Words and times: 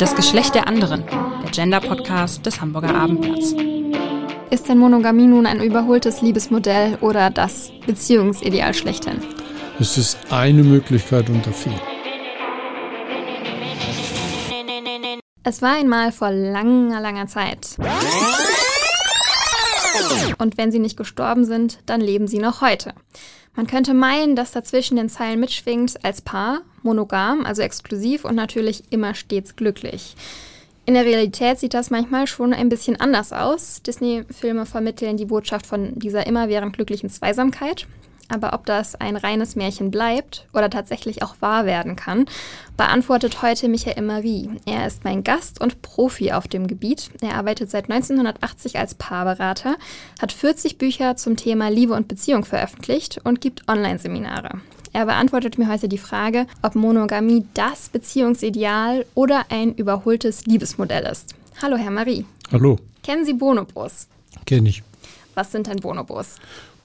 Das 0.00 0.16
Geschlecht 0.16 0.54
der 0.54 0.66
anderen, 0.66 1.04
der 1.06 1.50
Gender-Podcast 1.50 2.46
des 2.46 2.58
Hamburger 2.62 2.94
Abendblatts. 2.94 3.54
Ist 4.48 4.66
denn 4.66 4.78
Monogamie 4.78 5.26
nun 5.26 5.44
ein 5.44 5.60
überholtes 5.60 6.22
Liebesmodell 6.22 6.96
oder 7.02 7.28
das 7.28 7.70
Beziehungsideal 7.84 8.72
schlechthin? 8.72 9.22
Es 9.78 9.98
ist 9.98 10.16
eine 10.30 10.62
Möglichkeit 10.62 11.28
unter 11.28 11.52
vielen. 11.52 11.78
Es 15.42 15.60
war 15.60 15.76
einmal 15.76 16.12
vor 16.12 16.30
langer, 16.30 17.02
langer 17.02 17.26
Zeit. 17.26 17.76
Und 20.38 20.56
wenn 20.56 20.72
sie 20.72 20.78
nicht 20.78 20.96
gestorben 20.96 21.44
sind, 21.44 21.80
dann 21.84 22.00
leben 22.00 22.26
sie 22.26 22.38
noch 22.38 22.62
heute. 22.62 22.94
Man 23.54 23.66
könnte 23.66 23.94
meinen, 23.94 24.36
dass 24.36 24.52
dazwischen 24.52 24.96
den 24.96 25.08
Zeilen 25.08 25.40
mitschwingt 25.40 26.04
als 26.04 26.20
Paar, 26.20 26.60
monogam, 26.82 27.44
also 27.44 27.62
exklusiv 27.62 28.24
und 28.24 28.34
natürlich 28.34 28.84
immer 28.90 29.14
stets 29.14 29.56
glücklich. 29.56 30.14
In 30.86 30.94
der 30.94 31.04
Realität 31.04 31.58
sieht 31.58 31.74
das 31.74 31.90
manchmal 31.90 32.26
schon 32.26 32.52
ein 32.52 32.68
bisschen 32.68 32.98
anders 32.98 33.32
aus. 33.32 33.82
Disney-Filme 33.82 34.66
vermitteln 34.66 35.16
die 35.16 35.26
Botschaft 35.26 35.66
von 35.66 35.98
dieser 35.98 36.26
immerwährend 36.26 36.74
glücklichen 36.74 37.10
Zweisamkeit 37.10 37.86
aber 38.30 38.54
ob 38.54 38.64
das 38.64 38.94
ein 38.94 39.16
reines 39.16 39.56
Märchen 39.56 39.90
bleibt 39.90 40.46
oder 40.52 40.70
tatsächlich 40.70 41.22
auch 41.22 41.34
wahr 41.40 41.66
werden 41.66 41.96
kann, 41.96 42.26
beantwortet 42.76 43.42
heute 43.42 43.68
Michael 43.68 44.02
Marie. 44.02 44.48
Er 44.64 44.86
ist 44.86 45.04
mein 45.04 45.22
Gast 45.22 45.60
und 45.60 45.82
Profi 45.82 46.32
auf 46.32 46.48
dem 46.48 46.66
Gebiet. 46.66 47.10
Er 47.20 47.34
arbeitet 47.34 47.70
seit 47.70 47.90
1980 47.90 48.78
als 48.78 48.94
Paarberater, 48.94 49.76
hat 50.20 50.32
40 50.32 50.78
Bücher 50.78 51.16
zum 51.16 51.36
Thema 51.36 51.68
Liebe 51.68 51.94
und 51.94 52.08
Beziehung 52.08 52.44
veröffentlicht 52.44 53.20
und 53.24 53.40
gibt 53.40 53.68
Online-Seminare. 53.68 54.60
Er 54.92 55.06
beantwortet 55.06 55.56
mir 55.56 55.68
heute 55.68 55.88
die 55.88 55.98
Frage, 55.98 56.46
ob 56.62 56.74
Monogamie 56.74 57.46
das 57.54 57.90
Beziehungsideal 57.90 59.06
oder 59.14 59.44
ein 59.48 59.74
überholtes 59.74 60.46
Liebesmodell 60.46 61.04
ist. 61.04 61.34
Hallo, 61.62 61.76
Herr 61.76 61.92
Marie. 61.92 62.24
Hallo. 62.50 62.78
Kennen 63.02 63.24
Sie 63.24 63.34
Bonobos? 63.34 64.08
Kenne 64.46 64.68
ich. 64.68 64.82
Was 65.34 65.52
sind 65.52 65.68
denn 65.68 65.76
Bonobos? 65.76 66.36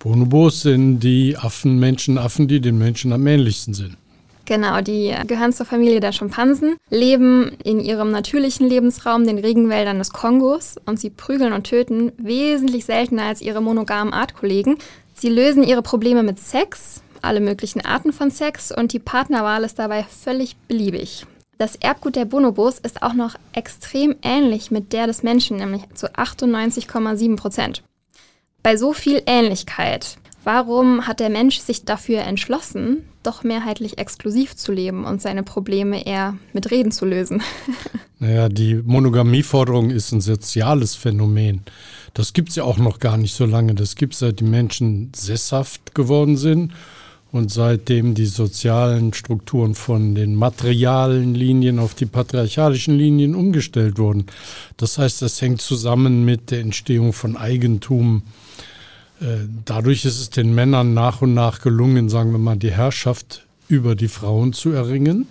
Bonobos 0.05 0.61
sind 0.61 0.99
die 0.99 1.35
Affen, 1.35 1.79
Menschenaffen, 1.79 2.47
die 2.47 2.61
den 2.61 2.77
Menschen 2.77 3.11
am 3.11 3.25
ähnlichsten 3.25 3.73
sind. 3.73 3.97
Genau, 4.45 4.79
die 4.81 5.11
gehören 5.25 5.51
zur 5.51 5.65
Familie 5.65 5.99
der 5.99 6.11
Schimpansen, 6.11 6.75
leben 6.91 7.57
in 7.63 7.79
ihrem 7.79 8.11
natürlichen 8.11 8.69
Lebensraum, 8.69 9.25
den 9.25 9.39
Regenwäldern 9.39 9.97
des 9.97 10.11
Kongos, 10.11 10.75
und 10.85 10.99
sie 10.99 11.09
prügeln 11.09 11.53
und 11.53 11.63
töten 11.63 12.11
wesentlich 12.19 12.85
seltener 12.85 13.23
als 13.23 13.41
ihre 13.41 13.63
monogamen 13.63 14.13
Artkollegen. 14.13 14.77
Sie 15.15 15.29
lösen 15.29 15.63
ihre 15.63 15.81
Probleme 15.81 16.21
mit 16.21 16.37
Sex, 16.37 17.01
alle 17.23 17.39
möglichen 17.39 17.83
Arten 17.83 18.13
von 18.13 18.29
Sex, 18.29 18.71
und 18.71 18.93
die 18.93 18.99
Partnerwahl 18.99 19.63
ist 19.63 19.79
dabei 19.79 20.03
völlig 20.03 20.55
beliebig. 20.67 21.25
Das 21.57 21.77
Erbgut 21.77 22.15
der 22.15 22.25
Bonobos 22.25 22.77
ist 22.77 23.01
auch 23.01 23.13
noch 23.15 23.33
extrem 23.53 24.13
ähnlich 24.21 24.69
mit 24.69 24.93
der 24.93 25.07
des 25.07 25.23
Menschen, 25.23 25.57
nämlich 25.57 25.81
zu 25.95 26.13
98,7 26.13 27.37
Prozent. 27.37 27.81
Bei 28.65 28.77
so 28.77 28.93
viel 28.93 29.21
Ähnlichkeit, 29.27 30.17
warum 30.43 31.05
hat 31.05 31.19
der 31.19 31.29
Mensch 31.29 31.59
sich 31.59 31.85
dafür 31.85 32.21
entschlossen, 32.21 33.03
doch 33.21 33.43
mehrheitlich 33.43 33.99
exklusiv 33.99 34.55
zu 34.55 34.71
leben 34.71 35.05
und 35.05 35.21
seine 35.21 35.43
Probleme 35.43 36.03
eher 36.07 36.35
mit 36.51 36.71
Reden 36.71 36.91
zu 36.91 37.05
lösen? 37.05 37.43
Naja, 38.17 38.47
die 38.49 38.75
Monogamieforderung 38.75 39.91
ist 39.91 40.13
ein 40.13 40.21
soziales 40.21 40.95
Phänomen. 40.95 41.61
Das 42.13 42.31
gibt 42.31 42.49
es 42.49 42.55
ja 42.55 42.63
auch 42.63 42.77
noch 42.77 42.99
gar 42.99 43.17
nicht 43.17 43.35
so 43.35 43.45
lange. 43.45 43.75
Das 43.75 43.97
gibt 43.97 44.13
es, 44.13 44.19
seit 44.19 44.39
die 44.39 44.45
Menschen 44.45 45.11
sesshaft 45.13 45.93
geworden 45.93 46.37
sind 46.37 46.71
und 47.33 47.51
seitdem 47.51 48.15
die 48.15 48.25
sozialen 48.25 49.13
Strukturen 49.13 49.75
von 49.75 50.15
den 50.15 50.33
materialen 50.33 51.35
Linien 51.35 51.77
auf 51.77 51.93
die 51.93 52.05
patriarchalischen 52.05 52.97
Linien 52.97 53.35
umgestellt 53.35 53.99
wurden. 53.99 54.27
Das 54.77 54.97
heißt, 54.97 55.21
das 55.21 55.41
hängt 55.41 55.61
zusammen 55.61 56.23
mit 56.23 56.49
der 56.49 56.61
Entstehung 56.61 57.11
von 57.11 57.35
Eigentum, 57.35 58.23
dadurch 59.65 60.05
ist 60.05 60.19
es 60.19 60.29
den 60.29 60.53
Männern 60.55 60.93
nach 60.93 61.21
und 61.21 61.33
nach 61.33 61.61
gelungen, 61.61 62.09
sagen 62.09 62.31
wir 62.31 62.37
mal, 62.37 62.57
die 62.57 62.71
Herrschaft 62.71 63.45
über 63.67 63.95
die 63.95 64.07
Frauen 64.07 64.53
zu 64.53 64.71
erringen 64.71 65.27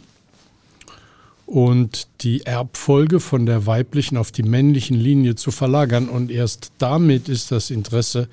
und 1.46 2.08
die 2.22 2.46
Erbfolge 2.46 3.20
von 3.20 3.46
der 3.46 3.66
weiblichen 3.66 4.16
auf 4.16 4.32
die 4.32 4.42
männlichen 4.42 4.98
Linie 4.98 5.34
zu 5.34 5.50
verlagern. 5.50 6.08
Und 6.08 6.30
erst 6.30 6.72
damit 6.78 7.28
ist 7.28 7.52
das 7.52 7.70
Interesse 7.70 8.28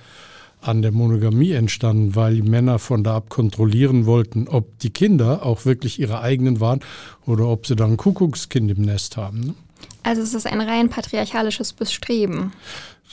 an 0.62 0.82
der 0.82 0.92
Monogamie 0.92 1.52
entstanden, 1.52 2.16
weil 2.16 2.36
die 2.36 2.42
Männer 2.42 2.80
von 2.80 3.04
da 3.04 3.16
ab 3.16 3.30
kontrollieren 3.30 4.06
wollten, 4.06 4.48
ob 4.48 4.80
die 4.80 4.92
Kinder 4.92 5.46
auch 5.46 5.66
wirklich 5.66 6.00
ihre 6.00 6.22
eigenen 6.22 6.60
waren 6.60 6.82
oder 7.26 7.48
ob 7.48 7.66
sie 7.66 7.76
dann 7.76 7.92
ein 7.92 7.98
Kuckuckskind 7.98 8.72
im 8.72 8.82
Nest 8.84 9.18
haben. 9.18 9.40
Ne? 9.40 9.56
Also 10.04 10.22
es 10.22 10.34
ist 10.34 10.46
ein 10.48 10.62
rein 10.62 10.90
patriarchalisches 10.90 11.74
Bestreben 11.74 12.54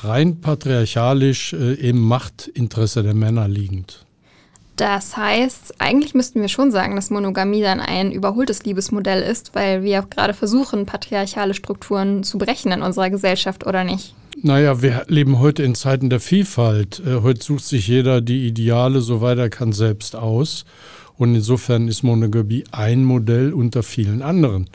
rein 0.01 0.41
patriarchalisch 0.41 1.53
äh, 1.53 1.75
im 1.75 1.99
Machtinteresse 1.99 3.03
der 3.03 3.15
Männer 3.15 3.49
liegend. 3.49 4.05
Das 4.77 5.17
heißt, 5.17 5.81
eigentlich 5.81 6.15
müssten 6.15 6.41
wir 6.41 6.47
schon 6.47 6.71
sagen, 6.71 6.95
dass 6.95 7.11
Monogamie 7.11 7.63
dann 7.63 7.81
ein 7.81 8.13
überholtes 8.13 8.63
Liebesmodell 8.63 9.23
ist, 9.23 9.57
weil 9.57 9.83
wir 9.83 10.03
gerade 10.03 10.35
versuchen, 10.35 10.87
patriarchale 10.87 11.55
Strukturen 11.55 12.23
zu 12.23 12.39
brechen 12.39 12.71
in 12.71 12.83
unserer 12.83 13.11
Gesellschaft, 13.11 13.67
oder 13.67 13.83
nicht? 13.83 14.15
Naja, 14.41 14.81
wir 14.81 15.05
leben 15.09 15.41
heute 15.41 15.65
in 15.65 15.75
Zeiten 15.75 16.11
der 16.11 16.21
Vielfalt. 16.21 17.03
Äh, 17.05 17.23
heute 17.23 17.43
sucht 17.43 17.65
sich 17.65 17.89
jeder 17.89 18.21
die 18.21 18.47
Ideale, 18.47 19.01
soweit 19.01 19.39
er 19.39 19.51
kann, 19.51 19.73
selbst 19.73 20.15
aus. 20.15 20.65
Und 21.17 21.35
insofern 21.35 21.89
ist 21.89 22.05
Monogamie 22.05 22.63
ein 22.71 23.05
Modell 23.05 23.53
unter 23.53 23.83
vielen 23.83 24.23
anderen. 24.23 24.71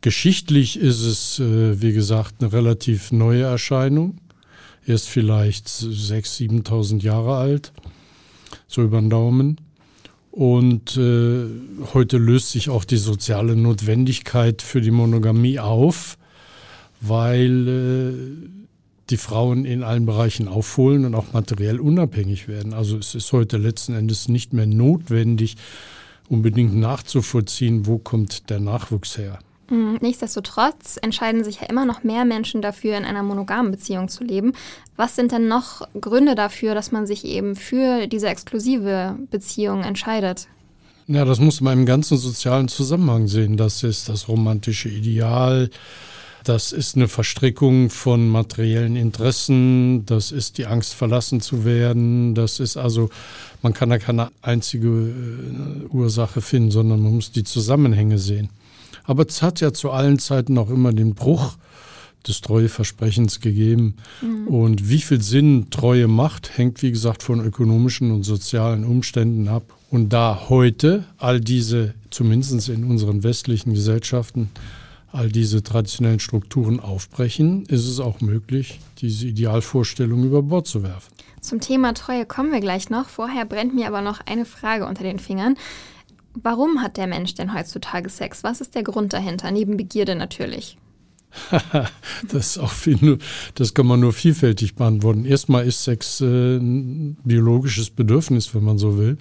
Geschichtlich 0.00 0.80
ist 0.80 1.02
es, 1.02 1.38
äh, 1.38 1.80
wie 1.80 1.92
gesagt, 1.92 2.34
eine 2.40 2.52
relativ 2.52 3.12
neue 3.12 3.44
Erscheinung. 3.44 4.18
Er 4.86 4.94
ist 4.94 5.08
vielleicht 5.08 5.66
6.000, 5.66 6.62
7.000 6.64 7.02
Jahre 7.02 7.36
alt, 7.36 7.72
so 8.66 8.82
über 8.82 9.00
den 9.00 9.10
Daumen. 9.10 9.60
Und 10.30 10.96
äh, 10.96 11.46
heute 11.94 12.18
löst 12.18 12.50
sich 12.50 12.68
auch 12.68 12.84
die 12.84 12.96
soziale 12.96 13.56
Notwendigkeit 13.56 14.62
für 14.62 14.80
die 14.80 14.90
Monogamie 14.90 15.60
auf, 15.60 16.18
weil 17.00 17.68
äh, 17.68 18.48
die 19.10 19.16
Frauen 19.16 19.64
in 19.64 19.82
allen 19.82 20.06
Bereichen 20.06 20.48
aufholen 20.48 21.04
und 21.04 21.14
auch 21.14 21.32
materiell 21.32 21.78
unabhängig 21.78 22.48
werden. 22.48 22.74
Also 22.74 22.98
es 22.98 23.14
ist 23.14 23.32
heute 23.32 23.58
letzten 23.58 23.94
Endes 23.94 24.28
nicht 24.28 24.52
mehr 24.52 24.66
notwendig, 24.66 25.56
unbedingt 26.28 26.74
nachzuvollziehen, 26.74 27.86
wo 27.86 27.98
kommt 27.98 28.50
der 28.50 28.60
Nachwuchs 28.60 29.16
her. 29.18 29.38
Mhm. 29.74 29.98
Nichtsdestotrotz 30.00 30.98
entscheiden 31.02 31.42
sich 31.42 31.60
ja 31.60 31.66
immer 31.66 31.84
noch 31.84 32.04
mehr 32.04 32.24
Menschen 32.24 32.62
dafür, 32.62 32.96
in 32.96 33.04
einer 33.04 33.22
monogamen 33.22 33.72
Beziehung 33.72 34.08
zu 34.08 34.22
leben. 34.24 34.52
Was 34.96 35.16
sind 35.16 35.32
denn 35.32 35.48
noch 35.48 35.82
Gründe 36.00 36.34
dafür, 36.34 36.74
dass 36.74 36.92
man 36.92 37.06
sich 37.06 37.24
eben 37.24 37.56
für 37.56 38.06
diese 38.06 38.28
exklusive 38.28 39.16
Beziehung 39.30 39.82
entscheidet? 39.82 40.46
Ja, 41.06 41.24
das 41.24 41.38
muss 41.38 41.60
man 41.60 41.80
im 41.80 41.86
ganzen 41.86 42.16
sozialen 42.16 42.68
Zusammenhang 42.68 43.26
sehen. 43.26 43.56
Das 43.56 43.82
ist 43.82 44.08
das 44.08 44.28
romantische 44.28 44.88
Ideal. 44.88 45.70
Das 46.44 46.72
ist 46.72 46.96
eine 46.96 47.08
Verstrickung 47.08 47.90
von 47.90 48.28
materiellen 48.28 48.96
Interessen. 48.96 50.06
Das 50.06 50.30
ist 50.30 50.58
die 50.58 50.66
Angst, 50.66 50.94
verlassen 50.94 51.40
zu 51.40 51.64
werden. 51.64 52.34
Das 52.34 52.60
ist 52.60 52.76
also, 52.76 53.10
man 53.62 53.72
kann 53.74 53.90
da 53.90 53.98
keine 53.98 54.30
einzige 54.40 54.88
äh, 54.88 55.86
Ursache 55.88 56.40
finden, 56.42 56.70
sondern 56.70 57.02
man 57.02 57.14
muss 57.14 57.32
die 57.32 57.44
Zusammenhänge 57.44 58.18
sehen. 58.18 58.50
Aber 59.04 59.26
es 59.26 59.42
hat 59.42 59.60
ja 59.60 59.72
zu 59.72 59.90
allen 59.90 60.18
Zeiten 60.18 60.58
auch 60.58 60.70
immer 60.70 60.92
den 60.92 61.14
Bruch 61.14 61.56
des 62.26 62.40
Treueversprechens 62.40 63.40
gegeben. 63.40 63.96
Mhm. 64.22 64.48
Und 64.48 64.88
wie 64.88 65.00
viel 65.00 65.20
Sinn 65.20 65.68
Treue 65.70 66.08
macht, 66.08 66.56
hängt, 66.56 66.82
wie 66.82 66.90
gesagt, 66.90 67.22
von 67.22 67.44
ökonomischen 67.44 68.10
und 68.10 68.22
sozialen 68.22 68.84
Umständen 68.84 69.48
ab. 69.48 69.64
Und 69.90 70.12
da 70.12 70.46
heute 70.48 71.04
all 71.18 71.40
diese, 71.40 71.94
zumindest 72.10 72.68
in 72.68 72.84
unseren 72.84 73.22
westlichen 73.22 73.74
Gesellschaften, 73.74 74.50
all 75.12 75.28
diese 75.28 75.62
traditionellen 75.62 76.18
Strukturen 76.18 76.80
aufbrechen, 76.80 77.64
ist 77.66 77.86
es 77.86 78.00
auch 78.00 78.20
möglich, 78.20 78.80
diese 78.98 79.28
Idealvorstellung 79.28 80.24
über 80.24 80.42
Bord 80.42 80.66
zu 80.66 80.82
werfen. 80.82 81.12
Zum 81.40 81.60
Thema 81.60 81.92
Treue 81.92 82.26
kommen 82.26 82.50
wir 82.50 82.60
gleich 82.60 82.90
noch. 82.90 83.08
Vorher 83.08 83.44
brennt 83.44 83.74
mir 83.74 83.86
aber 83.86 84.00
noch 84.00 84.20
eine 84.26 84.46
Frage 84.46 84.86
unter 84.86 85.04
den 85.04 85.18
Fingern. 85.18 85.56
Warum 86.34 86.82
hat 86.82 86.96
der 86.96 87.06
Mensch 87.06 87.34
denn 87.34 87.54
heutzutage 87.54 88.10
Sex? 88.10 88.42
Was 88.42 88.60
ist 88.60 88.74
der 88.74 88.82
Grund 88.82 89.12
dahinter? 89.12 89.50
Neben 89.50 89.76
Begierde 89.76 90.14
natürlich. 90.16 90.76
das 92.32 92.60
viel, 92.68 93.18
das 93.54 93.74
kann 93.74 93.86
man 93.86 94.00
nur 94.00 94.12
vielfältig 94.12 94.74
beantworten. 94.74 95.24
Erstmal 95.24 95.66
ist 95.66 95.84
Sex 95.84 96.20
äh, 96.20 96.56
ein 96.56 97.16
biologisches 97.24 97.90
Bedürfnis, 97.90 98.54
wenn 98.54 98.64
man 98.64 98.78
so 98.78 98.98
will, 98.98 99.18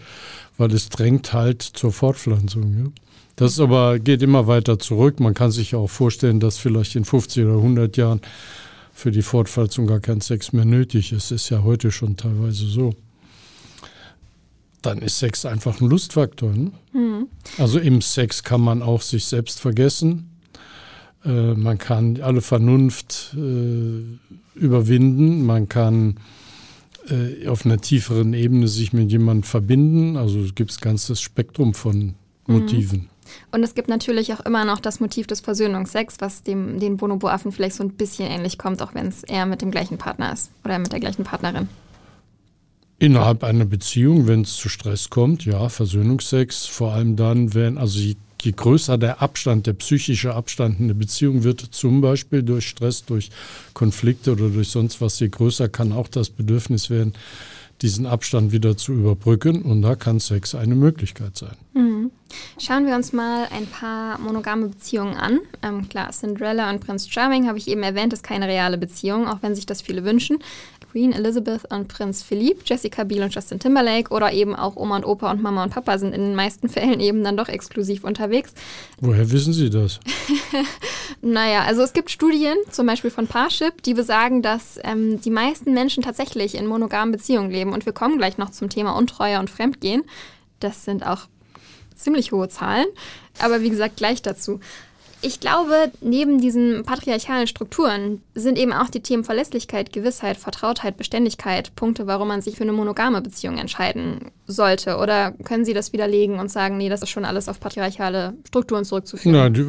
weil 0.57 0.71
es 0.74 0.89
drängt 0.89 1.33
halt 1.33 1.62
zur 1.62 1.92
Fortpflanzung. 1.92 2.77
Ja? 2.77 2.92
Das 3.36 3.59
aber 3.59 4.00
geht 4.00 4.21
immer 4.21 4.48
weiter 4.48 4.77
zurück. 4.77 5.19
Man 5.19 5.33
kann 5.33 5.51
sich 5.51 5.75
auch 5.75 5.89
vorstellen, 5.89 6.39
dass 6.39 6.57
vielleicht 6.57 6.95
in 6.95 7.06
50 7.06 7.45
oder 7.45 7.56
100 7.56 7.98
Jahren 7.98 8.21
für 8.94 9.12
die 9.12 9.24
Fortpflanzung 9.24 9.88
gar 9.88 10.00
kein 10.00 10.21
Sex 10.21 10.54
mehr 10.54 10.66
nötig 10.66 11.12
ist. 11.13 11.31
Ist 11.31 11.50
ja 11.50 11.63
heute 11.63 11.92
schon 11.92 12.16
teilweise 12.16 12.68
so 12.68 12.94
dann 14.85 15.00
ist 15.00 15.19
Sex 15.19 15.45
einfach 15.45 15.81
ein 15.81 15.89
Lustfaktor. 15.89 16.51
Ne? 16.51 16.71
Mhm. 16.94 17.27
Also 17.57 17.80
im 17.80 18.01
Sex 18.01 18.44
kann 18.44 18.62
man 18.62 18.81
auch 18.81 19.01
sich 19.01 19.25
selbst 19.25 19.59
vergessen. 19.59 20.30
Äh, 21.25 21.53
man 21.53 21.77
kann 21.77 22.21
alle 22.21 22.41
Vernunft 22.41 23.35
äh, 23.35 24.03
überwinden, 24.56 25.45
man 25.45 25.69
kann 25.69 26.19
äh, 27.09 27.47
auf 27.47 27.65
einer 27.65 27.80
tieferen 27.80 28.33
Ebene 28.33 28.68
sich 28.68 28.94
mit 28.94 29.12
jemandem 29.12 29.44
verbinden. 29.44 30.18
Also 30.18 30.39
es 30.39 30.56
gibt 30.56 30.71
ein 30.71 30.81
ganzes 30.81 31.21
Spektrum 31.21 31.74
von 31.74 31.97
mhm. 31.97 32.15
Motiven. 32.47 33.00
Mhm. 33.00 33.09
Und 33.51 33.63
es 33.63 33.74
gibt 33.74 33.88
natürlich 33.88 34.33
auch 34.33 34.41
immer 34.41 34.65
noch 34.65 34.80
das 34.80 35.00
Motiv 35.00 35.27
des 35.27 35.39
Versöhnungsex, 35.39 36.18
was 36.19 36.44
dem 36.44 36.80
den 36.80 36.97
Bonobo-Affen 36.97 37.51
vielleicht 37.51 37.75
so 37.75 37.83
ein 37.83 37.91
bisschen 37.91 38.30
ähnlich 38.30 38.57
kommt, 38.57 38.81
auch 38.81 38.94
wenn 38.94 39.07
es 39.07 39.24
eher 39.24 39.45
mit 39.45 39.62
dem 39.62 39.71
gleichen 39.71 39.97
Partner 39.97 40.33
ist 40.33 40.51
oder 40.63 40.77
mit 40.77 40.91
der 40.91 41.00
gleichen 41.00 41.24
Partnerin. 41.24 41.69
Innerhalb 43.03 43.44
einer 43.44 43.65
Beziehung, 43.65 44.27
wenn 44.27 44.44
es 44.44 44.55
zu 44.55 44.69
Stress 44.69 45.09
kommt, 45.09 45.44
ja, 45.44 45.67
Versöhnungsex, 45.67 46.67
vor 46.67 46.94
allem 46.94 47.17
dann, 47.17 47.53
wenn, 47.53 47.77
also 47.77 48.00
je, 48.00 48.15
je 48.41 48.53
größer 48.53 48.97
der 48.97 49.21
Abstand, 49.21 49.67
der 49.67 49.73
psychische 49.73 50.33
Abstand 50.33 50.79
in 50.79 50.88
der 50.88 50.95
Beziehung 50.95 51.44
wird, 51.44 51.59
zum 51.59 52.00
Beispiel 52.00 52.44
durch 52.44 52.69
Stress, 52.69 53.03
durch 53.03 53.29
Konflikte 53.73 54.31
oder 54.31 54.47
durch 54.47 54.69
sonst 54.69 55.01
was, 55.01 55.19
je 55.19 55.27
größer 55.27 55.67
kann 55.67 55.91
auch 55.91 56.07
das 56.07 56.29
Bedürfnis 56.29 56.89
werden, 56.89 57.11
diesen 57.81 58.05
Abstand 58.05 58.53
wieder 58.53 58.77
zu 58.77 58.94
überbrücken. 58.94 59.63
Und 59.63 59.81
da 59.81 59.95
kann 59.95 60.21
Sex 60.21 60.56
eine 60.56 60.75
Möglichkeit 60.75 61.35
sein. 61.35 61.57
Mhm. 61.73 62.11
Schauen 62.57 62.88
wir 62.88 62.95
uns 62.95 63.13
mal 63.13 63.47
ein 63.51 63.67
paar 63.67 64.17
monogame 64.19 64.67
Beziehungen 64.67 65.15
an. 65.15 65.39
Ähm, 65.61 65.89
klar, 65.89 66.11
Cinderella 66.11 66.69
und 66.69 66.79
Prinz 66.79 67.07
Charming 67.09 67.47
habe 67.47 67.57
ich 67.57 67.67
eben 67.67 67.83
erwähnt, 67.83 68.13
ist 68.13 68.23
keine 68.23 68.47
reale 68.47 68.77
Beziehung, 68.77 69.27
auch 69.27 69.39
wenn 69.41 69.53
sich 69.56 69.65
das 69.65 69.81
viele 69.81 70.03
wünschen. 70.03 70.39
Queen 70.94 71.12
Elizabeth 71.12 71.63
und 71.72 71.88
Prinz 71.88 72.22
Philippe, 72.22 72.62
Jessica 72.68 73.04
Biel 73.04 73.24
und 73.24 73.34
Justin 73.34 73.57
Timberlake 73.57 74.13
oder 74.13 74.31
eben 74.31 74.56
auch 74.56 74.75
Oma 74.75 74.98
und 74.98 75.06
Opa 75.06 75.31
und 75.31 75.42
Mama 75.42 75.63
und 75.63 75.72
Papa 75.72 75.98
sind 75.98 76.13
in 76.13 76.22
den 76.22 76.36
meisten 76.36 76.69
Fällen 76.69 77.00
eben 77.00 77.24
dann 77.24 77.36
doch 77.36 77.50
exklusiv 77.50 78.04
unterwegs. 78.04 78.54
Woher 79.01 79.31
wissen 79.31 79.54
Sie 79.54 79.72
das? 79.72 80.00
naja, 81.24 81.63
also 81.63 81.81
es 81.81 81.94
gibt 81.94 82.12
Studien, 82.12 82.56
zum 82.69 82.86
Beispiel 82.86 83.10
von 83.10 83.25
Parship, 83.25 83.81
die 83.81 83.95
besagen, 83.95 84.44
dass 84.44 84.80
ähm, 84.84 85.19
die 85.19 85.31
meisten 85.31 85.74
Menschen 85.74 86.04
tatsächlich 86.04 86.54
in 86.54 86.68
monogamen 86.68 87.12
Beziehungen 87.12 87.50
leben. 87.50 87.74
Und 87.74 87.88
wir 87.88 87.94
kommen 87.94 88.19
gleich 88.19 88.38
noch 88.38 88.51
zum 88.51 88.69
Thema 88.69 88.95
Untreue 88.95 89.40
und 89.40 89.50
Fremdgehen. 89.50 90.04
Das 90.60 90.86
sind 90.86 91.04
auch 91.07 91.22
ziemlich 91.95 92.31
hohe 92.31 92.50
Zahlen. 92.50 92.86
Aber 93.40 93.63
wie 93.63 93.72
gesagt, 93.72 93.98
gleich 93.98 94.22
dazu. 94.22 94.60
Ich 95.25 95.39
glaube, 95.39 95.89
neben 96.01 96.41
diesen 96.41 96.83
patriarchalen 96.83 97.47
Strukturen 97.47 98.21
sind 98.35 98.57
eben 98.57 98.73
auch 98.73 98.89
die 98.89 98.99
Themen 98.99 99.23
Verlässlichkeit, 99.23 99.93
Gewissheit, 99.93 100.35
Vertrautheit, 100.35 100.97
Beständigkeit 100.97 101.73
Punkte, 101.75 102.07
warum 102.07 102.27
man 102.27 102.41
sich 102.41 102.57
für 102.57 102.63
eine 102.63 102.73
monogame 102.73 103.21
Beziehung 103.21 103.57
entscheiden 103.57 104.31
sollte. 104.47 104.97
Oder 104.97 105.31
können 105.31 105.63
Sie 105.63 105.73
das 105.73 105.93
widerlegen 105.93 106.39
und 106.39 106.51
sagen, 106.51 106.75
nee, 106.75 106.89
das 106.89 107.03
ist 107.03 107.09
schon 107.09 107.23
alles 107.23 107.47
auf 107.47 107.61
patriarchale 107.61 108.33
Strukturen 108.45 108.83
zurückzuführen? 108.83 109.35
Ja, 109.35 109.49
die, 109.49 109.65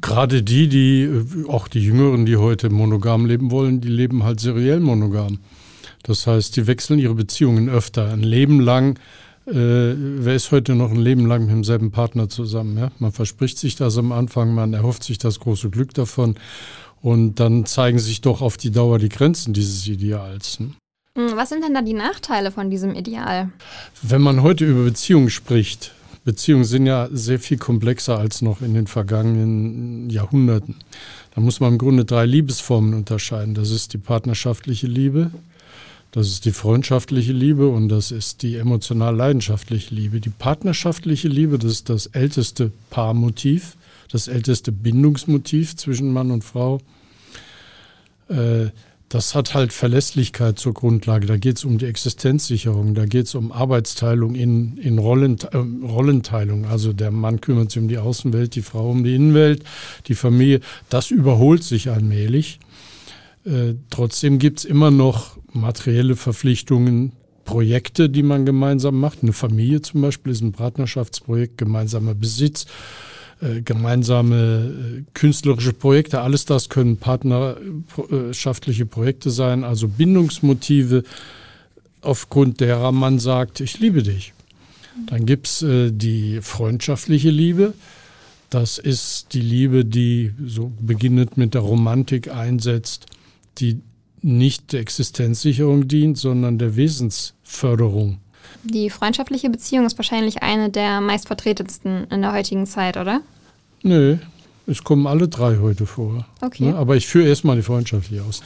gerade 0.00 0.42
die, 0.42 0.68
die, 0.68 1.44
auch 1.46 1.68
die 1.68 1.84
Jüngeren, 1.84 2.26
die 2.26 2.36
heute 2.36 2.68
monogam 2.68 3.24
leben 3.24 3.52
wollen, 3.52 3.80
die 3.80 3.88
leben 3.88 4.24
halt 4.24 4.40
seriell 4.40 4.80
monogam. 4.80 5.38
Das 6.02 6.26
heißt, 6.26 6.56
die 6.56 6.66
wechseln 6.66 6.98
ihre 6.98 7.14
Beziehungen 7.14 7.68
öfter, 7.68 8.12
ein 8.12 8.22
Leben 8.22 8.58
lang 8.58 8.98
äh, 9.48 9.94
wer 9.96 10.34
ist 10.34 10.52
heute 10.52 10.74
noch 10.74 10.90
ein 10.90 11.00
Leben 11.00 11.26
lang 11.26 11.42
mit 11.42 11.50
demselben 11.50 11.90
Partner 11.90 12.28
zusammen? 12.28 12.76
Ja? 12.78 12.90
Man 12.98 13.12
verspricht 13.12 13.58
sich 13.58 13.76
das 13.76 13.96
am 13.98 14.12
Anfang, 14.12 14.54
man 14.54 14.74
erhofft 14.74 15.04
sich 15.04 15.18
das 15.18 15.40
große 15.40 15.70
Glück 15.70 15.94
davon 15.94 16.36
und 17.00 17.36
dann 17.40 17.66
zeigen 17.66 17.98
sich 17.98 18.20
doch 18.20 18.42
auf 18.42 18.56
die 18.56 18.70
Dauer 18.70 18.98
die 18.98 19.08
Grenzen 19.08 19.54
dieses 19.54 19.86
Ideals. 19.86 20.60
Ne? 20.60 20.72
Hm, 21.16 21.36
was 21.36 21.48
sind 21.48 21.64
denn 21.64 21.74
da 21.74 21.82
die 21.82 21.94
Nachteile 21.94 22.50
von 22.50 22.70
diesem 22.70 22.94
Ideal? 22.94 23.50
Wenn 24.02 24.22
man 24.22 24.42
heute 24.42 24.64
über 24.64 24.84
Beziehungen 24.84 25.30
spricht, 25.30 25.92
Beziehungen 26.24 26.64
sind 26.64 26.86
ja 26.86 27.08
sehr 27.10 27.38
viel 27.38 27.56
komplexer 27.56 28.18
als 28.18 28.42
noch 28.42 28.60
in 28.60 28.74
den 28.74 28.86
vergangenen 28.86 30.10
Jahrhunderten. 30.10 30.76
Da 31.34 31.40
muss 31.40 31.60
man 31.60 31.72
im 31.72 31.78
Grunde 31.78 32.04
drei 32.04 32.26
Liebesformen 32.26 32.94
unterscheiden. 32.94 33.54
Das 33.54 33.70
ist 33.70 33.94
die 33.94 33.98
partnerschaftliche 33.98 34.86
Liebe, 34.86 35.30
das 36.18 36.28
ist 36.28 36.44
die 36.46 36.52
freundschaftliche 36.52 37.32
Liebe 37.32 37.68
und 37.68 37.88
das 37.88 38.10
ist 38.10 38.42
die 38.42 38.56
emotional-leidenschaftliche 38.56 39.94
Liebe. 39.94 40.18
Die 40.18 40.30
partnerschaftliche 40.30 41.28
Liebe, 41.28 41.58
das 41.58 41.70
ist 41.70 41.90
das 41.90 42.06
älteste 42.06 42.72
Paarmotiv, 42.90 43.76
das 44.10 44.26
älteste 44.26 44.72
Bindungsmotiv 44.72 45.76
zwischen 45.76 46.12
Mann 46.12 46.32
und 46.32 46.42
Frau. 46.42 46.80
Äh, 48.28 48.70
das 49.08 49.36
hat 49.36 49.54
halt 49.54 49.72
Verlässlichkeit 49.72 50.58
zur 50.58 50.74
Grundlage. 50.74 51.26
Da 51.26 51.36
geht 51.36 51.58
es 51.58 51.64
um 51.64 51.78
die 51.78 51.86
Existenzsicherung, 51.86 52.94
da 52.94 53.06
geht 53.06 53.26
es 53.26 53.36
um 53.36 53.52
Arbeitsteilung 53.52 54.34
in, 54.34 54.76
in 54.76 54.98
Rollen, 54.98 55.38
äh, 55.52 55.56
Rollenteilung. 55.56 56.66
Also 56.66 56.92
der 56.92 57.12
Mann 57.12 57.40
kümmert 57.40 57.70
sich 57.70 57.80
um 57.80 57.88
die 57.88 57.98
Außenwelt, 57.98 58.56
die 58.56 58.62
Frau 58.62 58.90
um 58.90 59.04
die 59.04 59.14
Innenwelt, 59.14 59.62
die 60.08 60.16
Familie. 60.16 60.60
Das 60.90 61.12
überholt 61.12 61.62
sich 61.62 61.90
allmählich. 61.90 62.58
Äh, 63.48 63.76
trotzdem 63.90 64.38
gibt 64.38 64.60
es 64.60 64.64
immer 64.64 64.90
noch 64.90 65.38
materielle 65.52 66.16
Verpflichtungen, 66.16 67.12
Projekte, 67.44 68.10
die 68.10 68.22
man 68.22 68.44
gemeinsam 68.44 69.00
macht. 69.00 69.22
Eine 69.22 69.32
Familie 69.32 69.80
zum 69.80 70.02
Beispiel 70.02 70.32
ist 70.32 70.42
ein 70.42 70.52
Partnerschaftsprojekt, 70.52 71.56
gemeinsamer 71.56 72.14
Besitz, 72.14 72.66
äh, 73.40 73.62
gemeinsame 73.62 74.98
äh, 74.98 75.02
künstlerische 75.14 75.72
Projekte. 75.72 76.20
Alles 76.20 76.44
das 76.44 76.68
können 76.68 76.98
partnerschaftliche 76.98 78.84
Projekte 78.84 79.30
sein, 79.30 79.64
also 79.64 79.88
Bindungsmotive, 79.88 81.04
aufgrund 82.02 82.60
derer 82.60 82.92
man 82.92 83.18
sagt, 83.18 83.60
ich 83.60 83.80
liebe 83.80 84.02
dich. 84.02 84.34
Dann 85.06 85.26
gibt 85.26 85.46
es 85.46 85.64
die 85.64 86.40
freundschaftliche 86.42 87.30
Liebe. 87.30 87.72
Das 88.50 88.78
ist 88.78 89.32
die 89.32 89.40
Liebe, 89.40 89.84
die 89.84 90.32
so 90.44 90.72
beginnend 90.80 91.36
mit 91.36 91.54
der 91.54 91.60
Romantik 91.60 92.34
einsetzt, 92.34 93.06
die 93.60 93.80
nicht 94.20 94.72
der 94.72 94.80
Existenzsicherung 94.80 95.88
dient, 95.88 96.18
sondern 96.18 96.58
der 96.58 96.76
Wesensförderung. 96.76 98.18
Die 98.64 98.90
freundschaftliche 98.90 99.50
Beziehung 99.50 99.86
ist 99.86 99.98
wahrscheinlich 99.98 100.42
eine 100.42 100.70
der 100.70 101.00
meistvertretensten 101.00 102.04
in 102.10 102.22
der 102.22 102.32
heutigen 102.32 102.66
Zeit, 102.66 102.96
oder? 102.96 103.20
Nö, 103.82 104.18
es 104.66 104.84
kommen 104.84 105.06
alle 105.06 105.28
drei 105.28 105.58
heute 105.58 105.86
vor. 105.86 106.26
Okay. 106.40 106.66
Ne? 106.66 106.74
Aber 106.76 106.96
ich 106.96 107.06
führe 107.06 107.28
erstmal 107.28 107.56
die 107.56 107.62
freundschaftliche 107.62 108.22
aus. 108.22 108.42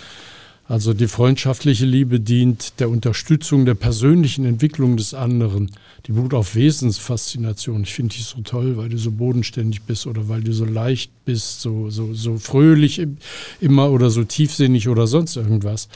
Also 0.69 0.94
die 0.94 1.09
freundschaftliche 1.09 1.85
Liebe 1.85 2.20
dient 2.20 2.81
der 2.81 2.88
Unterstützung 2.88 3.67
der 3.67 3.75
persönlichen 3.75 4.44
Entwicklung 4.44 4.97
des 4.97 5.12
anderen. 5.12 5.70
Die 6.06 6.12
beruht 6.12 6.35
auf 6.35 6.55
Wesensfaszination. 6.55 7.82
Ich 7.82 7.93
finde 7.93 8.14
die 8.14 8.23
so 8.23 8.41
toll, 8.43 8.76
weil 8.76 8.88
du 8.88 8.97
so 8.97 9.11
bodenständig 9.11 9.82
bist 9.82 10.06
oder 10.06 10.29
weil 10.29 10.43
du 10.43 10.53
so 10.53 10.64
leicht 10.64 11.11
bist, 11.25 11.61
so, 11.61 11.91
so, 11.91 12.14
so 12.14 12.38
fröhlich 12.38 13.07
immer 13.61 13.90
oder 13.90 14.11
so 14.11 14.25
tiefsinnig 14.25 14.88
oder 14.88 15.07
sonst 15.07 15.37
irgendwas. 15.37 15.88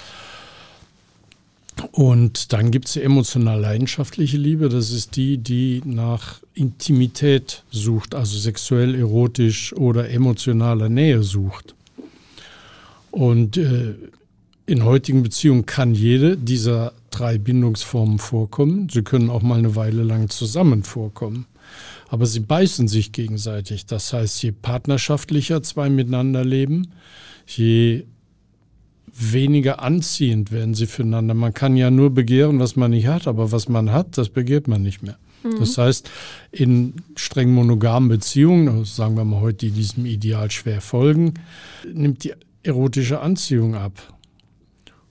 Und 1.93 2.53
dann 2.53 2.71
gibt 2.71 2.87
es 2.87 2.95
die 2.95 3.03
emotional 3.03 3.61
leidenschaftliche 3.61 4.39
Liebe. 4.39 4.69
Das 4.69 4.91
ist 4.91 5.17
die, 5.17 5.39
die 5.39 5.83
nach 5.85 6.41
Intimität 6.55 7.63
sucht, 7.71 8.15
also 8.15 8.39
sexuell, 8.39 8.95
erotisch 8.95 9.75
oder 9.75 10.09
emotionaler 10.11 10.89
Nähe 10.89 11.23
sucht. 11.23 11.75
Und 13.11 13.57
äh, 13.57 13.95
in 14.67 14.85
heutigen 14.85 15.23
Beziehungen 15.23 15.65
kann 15.65 15.95
jede 15.95 16.37
dieser 16.37 16.93
drei 17.11 17.39
Bindungsformen 17.39 18.19
vorkommen. 18.19 18.89
Sie 18.89 19.03
können 19.03 19.31
auch 19.31 19.43
mal 19.43 19.59
eine 19.59 19.77
Weile 19.77 20.03
lang 20.03 20.29
zusammen 20.29 20.83
vorkommen. 20.83 21.47
Aber 22.09 22.27
sie 22.27 22.41
beißen 22.41 22.89
sich 22.89 23.13
gegenseitig. 23.13 23.87
Das 23.87 24.13
heißt, 24.13 24.43
je 24.43 24.53
partnerschaftlicher 24.53 25.63
zwei 25.63 25.89
miteinander 25.89 26.45
leben, 26.45 26.89
je 27.47 28.05
weniger 29.19 29.83
anziehend 29.83 30.53
werden 30.53 30.75
sie 30.75 30.87
füreinander. 30.87 31.35
Man 31.35 31.55
kann 31.55 31.77
ja 31.77 31.91
nur 31.91 32.11
begehren, 32.11 32.59
was 32.59 32.77
man 32.77 32.91
nicht 32.91 33.07
hat, 33.07 33.27
aber 33.27 33.53
was 33.53 33.69
man 33.69 33.93
hat, 33.93 34.19
das 34.19 34.29
begehrt 34.29 34.69
man 34.69 34.83
nicht 34.83 35.03
mehr. 35.03 35.17
Mhm. 35.43 35.59
Das 35.59 35.79
heißt, 35.79 36.11
in 36.53 36.95
streng 37.15 37.53
monogamen 37.53 38.09
Beziehungen, 38.09 38.85
sagen 38.85 39.17
wir 39.17 39.25
mal 39.25 39.41
heute, 39.41 39.67
die 39.67 39.71
diesem 39.71 40.07
Ideal 40.07 40.51
schwer 40.51 40.81
folgen, 40.81 41.35
nimmt 41.93 42.25
die 42.25 42.35
erotische 42.63 43.21
Anziehung 43.21 43.75
ab. 43.75 44.16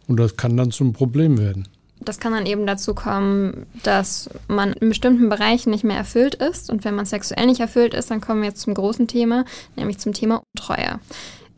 Und 0.08 0.18
das 0.18 0.38
kann 0.38 0.58
dann 0.58 0.72
zum 0.72 0.94
Problem 0.94 1.38
werden. 1.38 1.68
Das 2.02 2.20
kann 2.20 2.34
dann 2.34 2.46
eben 2.46 2.68
dazu 2.68 2.94
kommen, 2.94 3.66
dass 3.84 4.30
man 4.48 4.74
in 4.74 4.90
bestimmten 4.90 5.30
Bereichen 5.30 5.72
nicht 5.72 5.84
mehr 5.84 5.98
erfüllt 5.98 6.36
ist. 6.36 6.70
Und 6.70 6.84
wenn 6.84 6.94
man 6.94 7.06
sexuell 7.06 7.46
nicht 7.48 7.62
erfüllt 7.62 7.94
ist, 7.94 8.12
dann 8.12 8.22
kommen 8.22 8.42
wir 8.42 8.50
jetzt 8.50 8.62
zum 8.62 8.74
großen 8.74 9.08
Thema, 9.08 9.46
nämlich 9.76 9.98
zum 9.98 10.14
Thema 10.14 10.44
Untreue. 10.54 11.00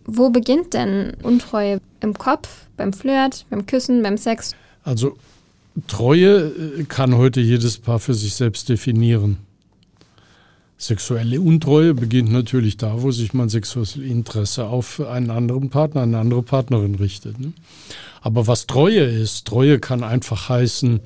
Wo 0.05 0.29
beginnt 0.29 0.73
denn 0.73 1.15
Untreue? 1.23 1.81
Im 1.99 2.13
Kopf, 2.13 2.67
beim 2.77 2.93
Flirt, 2.93 3.45
beim 3.49 3.65
Küssen, 3.65 4.03
beim 4.03 4.17
Sex? 4.17 4.55
Also 4.83 5.17
Treue 5.87 6.47
äh, 6.47 6.83
kann 6.85 7.17
heute 7.17 7.41
jedes 7.41 7.77
Paar 7.77 7.99
für 7.99 8.13
sich 8.13 8.35
selbst 8.35 8.69
definieren. 8.69 9.37
Sexuelle 10.77 11.41
Untreue 11.41 11.93
beginnt 11.93 12.31
natürlich 12.31 12.77
da, 12.77 13.01
wo 13.01 13.11
sich 13.11 13.33
mein 13.33 13.49
sexuelles 13.49 13.95
Interesse 13.95 14.65
auf 14.65 14.99
einen 14.99 15.31
anderen 15.31 15.69
Partner, 15.69 16.03
eine 16.03 16.19
andere 16.19 16.43
Partnerin 16.43 16.95
richtet. 16.95 17.39
Ne? 17.39 17.53
Aber 18.21 18.47
was 18.47 18.67
Treue 18.67 19.01
ist, 19.01 19.47
Treue 19.47 19.79
kann 19.79 20.03
einfach 20.03 20.49
heißen, 20.49 21.01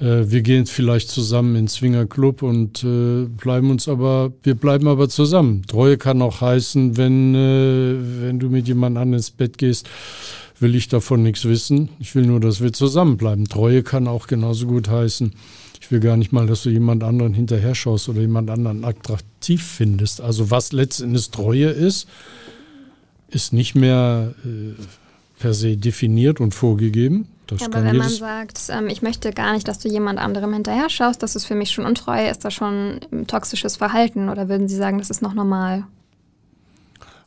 Äh, 0.00 0.30
wir 0.30 0.42
gehen 0.42 0.66
vielleicht 0.66 1.08
zusammen 1.08 1.54
in 1.56 1.68
Swingerclub 1.68 2.42
und 2.42 2.82
äh, 2.82 3.26
bleiben 3.26 3.70
uns 3.70 3.88
aber, 3.88 4.32
wir 4.42 4.56
bleiben 4.56 4.88
aber 4.88 5.08
zusammen. 5.08 5.62
Treue 5.68 5.96
kann 5.98 6.20
auch 6.20 6.40
heißen, 6.40 6.96
wenn, 6.96 7.34
äh, 7.34 7.94
wenn 8.22 8.38
du 8.40 8.48
mit 8.48 8.66
jemand 8.66 8.96
anderem 8.96 9.14
ins 9.14 9.30
Bett 9.30 9.56
gehst, 9.56 9.88
will 10.58 10.74
ich 10.74 10.88
davon 10.88 11.22
nichts 11.22 11.44
wissen. 11.44 11.90
Ich 12.00 12.14
will 12.14 12.26
nur, 12.26 12.40
dass 12.40 12.60
wir 12.60 12.72
zusammenbleiben. 12.72 13.44
Treue 13.44 13.82
kann 13.82 14.08
auch 14.08 14.26
genauso 14.26 14.66
gut 14.66 14.88
heißen, 14.88 15.32
ich 15.84 15.90
will 15.90 16.00
gar 16.00 16.16
nicht 16.16 16.32
mal, 16.32 16.46
dass 16.46 16.62
du 16.62 16.70
jemand 16.70 17.04
anderen 17.04 17.34
hinterher 17.34 17.74
schaust 17.74 18.08
oder 18.08 18.22
jemand 18.22 18.48
anderen 18.48 18.86
attraktiv 18.86 19.62
findest. 19.62 20.22
Also 20.22 20.50
was 20.50 20.72
letztendlich 20.72 21.30
Treue 21.30 21.66
ist, 21.66 22.08
ist 23.28 23.52
nicht 23.52 23.74
mehr 23.74 24.34
äh, 24.46 24.72
per 25.38 25.52
se 25.52 25.76
definiert 25.76 26.40
und 26.40 26.54
vorgegeben. 26.54 27.28
Das 27.48 27.60
ja, 27.60 27.66
aber 27.66 27.84
wenn 27.84 27.98
man 27.98 28.08
sagt, 28.08 28.58
ähm, 28.70 28.86
ich 28.88 29.02
möchte 29.02 29.30
gar 29.32 29.52
nicht, 29.52 29.68
dass 29.68 29.78
du 29.78 29.90
jemand 29.90 30.18
anderem 30.18 30.54
hinterher 30.54 30.88
schaust, 30.88 31.22
das 31.22 31.36
ist 31.36 31.44
für 31.44 31.54
mich 31.54 31.70
schon 31.72 31.84
untreu, 31.84 32.30
ist 32.30 32.46
das 32.46 32.54
schon 32.54 33.00
toxisches 33.26 33.76
Verhalten 33.76 34.30
oder 34.30 34.48
würden 34.48 34.68
Sie 34.68 34.76
sagen, 34.76 34.96
das 34.96 35.10
ist 35.10 35.20
noch 35.20 35.34
normal? 35.34 35.84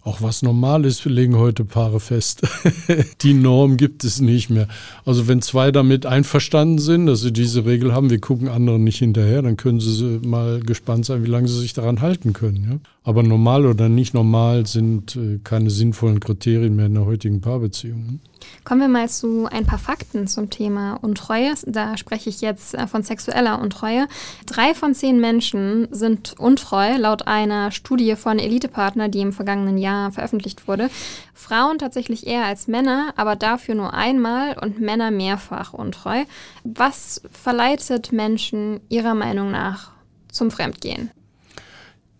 Auch 0.07 0.21
was 0.21 0.41
normal 0.41 0.85
ist, 0.85 1.03
wir 1.03 1.11
legen 1.11 1.35
heute 1.35 1.65
Paare 1.65 1.99
fest. 1.99 2.41
die 3.23 3.33
Norm 3.33 3.75
gibt 3.75 4.05
es 4.05 4.21
nicht 4.21 4.49
mehr. 4.49 4.69
Also 5.03 5.27
wenn 5.27 5.41
zwei 5.41 5.69
damit 5.69 6.05
einverstanden 6.05 6.79
sind, 6.79 7.07
dass 7.07 7.19
sie 7.19 7.33
diese 7.33 7.65
Regel 7.65 7.93
haben, 7.93 8.09
wir 8.09 8.21
gucken 8.21 8.47
anderen 8.47 8.85
nicht 8.85 8.99
hinterher, 8.99 9.41
dann 9.41 9.57
können 9.57 9.81
sie 9.81 10.21
mal 10.25 10.61
gespannt 10.61 11.03
sein, 11.03 11.25
wie 11.25 11.29
lange 11.29 11.49
sie 11.49 11.59
sich 11.59 11.73
daran 11.73 11.99
halten 11.99 12.31
können. 12.31 12.67
Ja? 12.71 12.77
Aber 13.03 13.21
normal 13.21 13.65
oder 13.65 13.89
nicht 13.89 14.13
normal 14.13 14.65
sind 14.65 15.17
äh, 15.17 15.39
keine 15.43 15.69
sinnvollen 15.69 16.21
Kriterien 16.21 16.77
mehr 16.77 16.85
in 16.85 16.93
der 16.93 17.05
heutigen 17.05 17.41
Paarbeziehung. 17.41 18.21
Kommen 18.63 18.81
wir 18.81 18.87
mal 18.87 19.07
zu 19.07 19.47
ein 19.49 19.65
paar 19.65 19.79
Fakten 19.79 20.27
zum 20.27 20.49
Thema 20.49 20.95
Untreue. 21.01 21.53
Da 21.65 21.97
spreche 21.97 22.29
ich 22.29 22.41
jetzt 22.41 22.73
äh, 22.73 22.87
von 22.87 23.03
sexueller 23.03 23.61
Untreue. 23.61 24.07
Drei 24.45 24.73
von 24.73 24.93
zehn 24.93 25.19
Menschen 25.19 25.87
sind 25.91 26.35
untreu, 26.37 26.97
laut 26.97 27.27
einer 27.27 27.71
Studie 27.71 28.15
von 28.15 28.39
Elitepartner, 28.39 29.09
die 29.09 29.21
im 29.21 29.33
vergangenen 29.33 29.77
Jahr 29.77 30.11
veröffentlicht 30.11 30.67
wurde. 30.67 30.89
Frauen 31.33 31.77
tatsächlich 31.77 32.27
eher 32.27 32.45
als 32.45 32.67
Männer, 32.67 33.13
aber 33.15 33.35
dafür 33.35 33.75
nur 33.75 33.93
einmal 33.93 34.57
und 34.57 34.79
Männer 34.79 35.11
mehrfach 35.11 35.73
untreu. 35.73 36.25
Was 36.63 37.21
verleitet 37.31 38.11
Menschen 38.11 38.79
Ihrer 38.89 39.13
Meinung 39.13 39.51
nach 39.51 39.91
zum 40.31 40.51
Fremdgehen? 40.51 41.11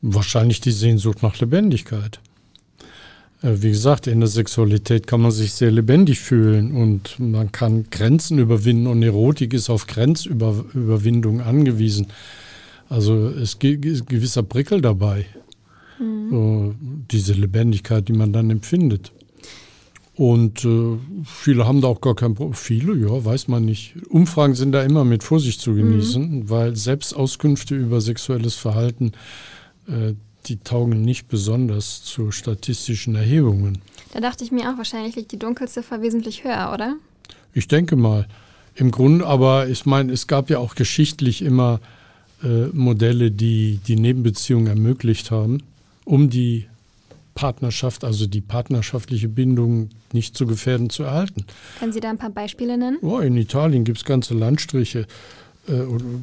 Wahrscheinlich 0.02 0.62
die 0.62 0.72
Sehnsucht 0.72 1.24
nach 1.24 1.40
Lebendigkeit. 1.40 2.20
Äh, 3.42 3.62
wie 3.62 3.70
gesagt, 3.70 4.08
in 4.08 4.20
der 4.20 4.30
Sexualität 4.30 5.08
kann 5.08 5.22
man 5.22 5.32
sich 5.32 5.54
sehr 5.54 5.72
lebendig 5.72 6.20
fühlen 6.20 6.72
und 6.72 7.20
man 7.20 7.52
kann 7.52 7.86
Grenzen 7.90 8.40
überwinden 8.40 8.88
und 8.88 9.04
Erotik 9.04 9.54
ist 9.54 9.70
auf 9.70 9.88
Grenzüberwindung 9.88 11.42
angewiesen. 11.42 12.08
Also 12.90 13.28
es 13.28 13.54
ist 13.54 13.64
ein 13.64 13.82
gewisser 13.82 14.44
Prickel 14.44 14.82
dabei, 14.82 15.26
mhm. 16.00 16.30
so, 16.30 16.76
diese 17.12 17.34
Lebendigkeit, 17.34 18.08
die 18.08 18.14
man 18.14 18.32
dann 18.34 18.50
empfindet. 18.50 19.12
Und 20.16 20.66
äh, 20.66 20.98
viele 21.26 21.68
haben 21.68 21.82
da 21.82 21.90
auch 21.90 22.02
gar 22.02 22.16
kein 22.16 22.34
Problem. 22.34 22.56
Viele, 22.56 22.96
ja, 22.96 23.24
weiß 23.24 23.50
man 23.50 23.66
nicht. 23.66 23.94
Umfragen 24.10 24.56
sind 24.56 24.72
da 24.72 24.82
immer 24.82 25.06
mit 25.06 25.22
Vorsicht 25.22 25.62
zu 25.62 25.76
genießen, 25.76 26.40
mhm. 26.40 26.50
weil 26.50 26.76
Selbstauskünfte 26.76 27.76
über 27.76 28.02
sexuelles 28.02 28.56
Verhalten 28.56 29.12
äh, 29.88 30.16
die 30.50 30.58
taugen 30.58 31.02
nicht 31.02 31.28
besonders 31.28 32.04
zu 32.04 32.32
statistischen 32.32 33.16
Erhebungen. 33.16 33.80
Da 34.14 34.20
dachte 34.20 34.44
ich 34.44 34.52
mir 34.52 34.70
auch, 34.70 34.78
wahrscheinlich 34.78 35.16
liegt 35.16 35.32
die 35.32 35.40
Dunkelziffer 35.40 36.02
wesentlich 36.02 36.44
höher, 36.44 36.72
oder? 36.74 36.96
Ich 37.54 37.68
denke 37.68 37.96
mal. 37.96 38.28
Im 38.76 38.92
Grunde, 38.92 39.26
aber 39.26 39.68
ich 39.68 39.88
meine, 39.88 40.14
es 40.14 40.28
gab 40.28 40.52
ja 40.52 40.60
auch 40.60 40.76
geschichtlich 40.76 41.42
immer 41.42 41.80
äh, 42.44 42.68
Modelle, 42.68 43.32
die 43.32 43.80
die 43.88 43.96
Nebenbeziehungen 43.96 44.68
ermöglicht 44.68 45.32
haben, 45.32 45.64
um 46.06 46.30
die 46.30 46.68
Partnerschaft, 47.34 48.04
also 48.04 48.28
die 48.28 48.42
partnerschaftliche 48.42 49.30
Bindung 49.30 49.90
nicht 50.14 50.38
zu 50.38 50.46
gefährden, 50.46 50.92
zu 50.92 51.04
erhalten. 51.04 51.46
Können 51.80 51.92
Sie 51.92 52.00
da 52.00 52.10
ein 52.10 52.20
paar 52.20 52.30
Beispiele 52.30 52.78
nennen? 52.78 52.98
Oh, 53.02 53.20
in 53.20 53.36
Italien 53.38 53.84
gibt 53.84 53.98
es 53.98 54.06
ganze 54.06 54.36
Landstriche, 54.36 55.08
äh, 55.68 55.74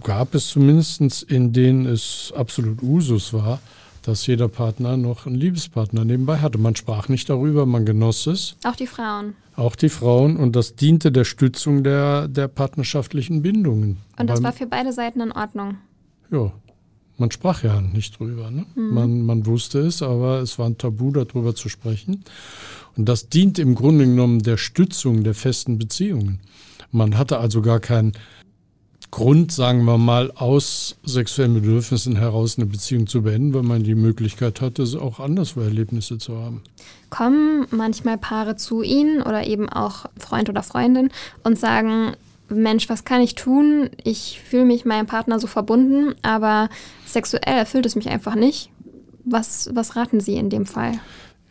gab 0.02 0.35
es 0.35 0.49
zumindest, 0.49 1.25
in 1.25 1.52
denen 1.52 1.87
es 1.87 2.33
absolut 2.37 2.83
Usus 2.83 3.33
war, 3.33 3.61
dass 4.04 4.26
jeder 4.26 4.49
Partner 4.49 4.96
noch 4.96 5.26
einen 5.26 5.37
Liebespartner 5.37 6.04
nebenbei 6.04 6.38
hatte. 6.38 6.58
Man 6.58 6.76
sprach 6.76 7.08
nicht 7.08 7.28
darüber, 7.30 7.66
man 7.66 7.87
genoss 7.87 8.26
es. 8.26 8.56
Auch 8.64 8.76
die 8.76 8.87
Frauen. 8.87 9.34
Auch 9.56 9.76
die 9.76 9.88
Frauen 9.88 10.37
und 10.37 10.54
das 10.54 10.76
diente 10.76 11.11
der 11.11 11.25
Stützung 11.25 11.84
der, 11.84 12.28
der 12.28 12.49
partnerschaftlichen 12.49 13.42
Bindungen. 13.42 13.99
Und 14.18 14.28
das 14.28 14.38
Weil, 14.38 14.44
war 14.44 14.52
für 14.52 14.66
beide 14.66 14.92
Seiten 14.92 15.20
in 15.20 15.32
Ordnung. 15.32 15.78
Ja, 16.30 16.52
man 17.16 17.30
sprach 17.30 17.62
ja 17.62 17.80
nicht 17.80 18.18
drüber. 18.18 18.50
Ne? 18.50 18.66
Mhm. 18.75 18.94
Man, 18.94 19.23
man 19.23 19.46
wusste 19.46 19.80
es, 19.80 20.02
aber 20.02 20.40
es 20.40 20.58
war 20.58 20.66
ein 20.66 20.78
Tabu, 20.78 21.11
darüber 21.12 21.54
zu 21.54 21.68
sprechen. 21.68 22.25
Und 22.96 23.08
das 23.08 23.28
dient 23.28 23.58
im 23.58 23.75
Grunde 23.75 24.04
genommen 24.04 24.40
der 24.40 24.56
Stützung 24.56 25.25
der 25.25 25.34
festen 25.34 25.78
Beziehungen. 25.78 26.40
Man 26.90 27.16
hatte 27.16 27.38
also 27.38 27.62
gar 27.62 27.80
kein 27.80 28.12
Grund, 29.14 29.52
sagen 29.52 29.85
wir 29.85 29.97
mal, 29.97 30.33
aus 30.33 30.97
sexuellen 31.04 31.54
Bedürfnissen 31.54 32.16
heraus 32.16 32.59
eine 32.59 32.66
Beziehung 32.66 33.06
zu 33.06 33.23
beenden, 33.23 33.54
weil 33.54 33.62
man 33.62 33.85
die 33.85 33.94
Möglichkeit 33.94 34.61
hatte, 34.61 34.83
auch 35.00 35.21
anderswo 35.21 35.61
Erlebnisse 35.61 36.18
zu 36.18 36.37
haben. 36.37 36.62
Kommen 37.11 37.68
manchmal 37.71 38.18
Paare 38.18 38.56
zu 38.56 38.83
Ihnen 38.83 39.23
oder 39.23 39.47
eben 39.47 39.68
auch 39.68 40.06
Freund 40.18 40.49
oder 40.49 40.64
Freundin 40.64 41.11
und 41.44 41.56
sagen, 41.56 42.14
Mensch, 42.49 42.88
was 42.88 43.04
kann 43.04 43.21
ich 43.21 43.37
tun? 43.37 43.88
Ich 44.02 44.40
fühle 44.44 44.64
mich 44.64 44.85
meinem 44.85 45.06
Partner 45.06 45.38
so 45.38 45.47
verbunden, 45.47 46.16
aber 46.23 46.68
sexuell 47.06 47.56
erfüllt 47.56 47.87
es 47.87 47.94
mich 47.94 48.09
einfach 48.09 48.35
nicht. 48.35 48.71
Was, 49.25 49.71
was 49.75 49.94
raten 49.94 50.18
Sie 50.18 50.35
in 50.35 50.50
dem 50.50 50.66
Fall? 50.66 50.99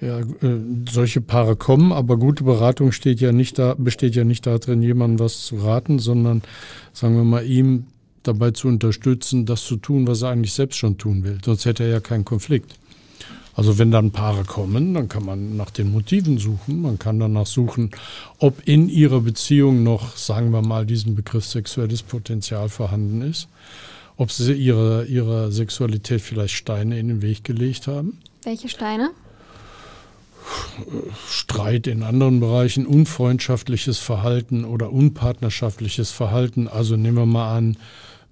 Ja, 0.04 0.20
äh, 0.20 0.60
solche 0.90 1.22
Paare 1.22 1.56
kommen, 1.56 1.92
aber 1.92 2.18
gute 2.18 2.44
Beratung 2.44 2.92
steht 2.92 3.22
ja 3.22 3.32
nicht 3.32 3.58
da, 3.58 3.76
besteht 3.78 4.16
ja 4.16 4.24
nicht 4.24 4.46
darin, 4.46 4.82
jemandem 4.82 5.20
was 5.20 5.46
zu 5.46 5.58
raten, 5.58 6.00
sondern 6.00 6.42
sagen 6.92 7.16
wir 7.16 7.24
mal, 7.24 7.46
ihm 7.46 7.86
dabei 8.24 8.52
zu 8.52 8.68
unterstützen, 8.68 9.46
das 9.46 9.64
zu 9.64 9.78
tun, 9.78 10.08
was 10.08 10.22
er 10.22 10.30
eigentlich 10.30 10.54
selbst 10.54 10.78
schon 10.78 10.98
tun 10.98 11.24
will. 11.24 11.38
Sonst 11.44 11.66
hätte 11.66 11.84
er 11.84 11.90
ja 11.90 12.00
keinen 12.00 12.26
Konflikt. 12.26 12.76
Also 13.56 13.78
wenn 13.78 13.92
dann 13.92 14.12
Paare 14.12 14.46
kommen, 14.46 14.94
dann 14.94 15.08
kann 15.08 15.26
man 15.26 15.56
nach 15.56 15.70
den 15.70 15.92
Motiven 15.92 16.40
suchen. 16.40 16.82
Man 16.82 16.98
kann 16.98 17.20
danach 17.20 17.46
suchen, 17.46 17.92
ob 18.40 18.68
in 18.68 18.90
ihrer 18.90 19.22
Beziehung 19.22 19.84
noch, 19.84 20.18
sagen 20.18 20.52
wir 20.52 20.64
mal, 20.64 20.86
diesen 20.86 21.14
Begriff 21.14 21.46
sexuelles 21.46 22.02
Potenzial 22.02 22.68
vorhanden 22.70 23.22
ist. 23.22 23.48
Ob 24.18 24.32
sie 24.32 24.54
ihrer, 24.54 25.06
ihrer 25.06 25.52
Sexualität 25.52 26.22
vielleicht 26.22 26.56
Steine 26.56 27.00
in 27.00 27.08
den 27.08 27.22
Weg 27.22 27.44
gelegt 27.44 27.88
haben. 27.88 28.20
Welche 28.44 28.70
Steine? 28.70 29.12
Streit 31.28 31.88
in 31.88 32.04
anderen 32.04 32.40
Bereichen, 32.40 32.86
unfreundschaftliches 32.86 34.00
Verhalten 34.00 34.66
oder 34.66 34.92
unpartnerschaftliches 34.92 36.12
Verhalten. 36.12 36.68
Also 36.68 36.98
nehmen 36.98 37.18
wir 37.18 37.26
mal 37.26 37.58
an, 37.58 37.78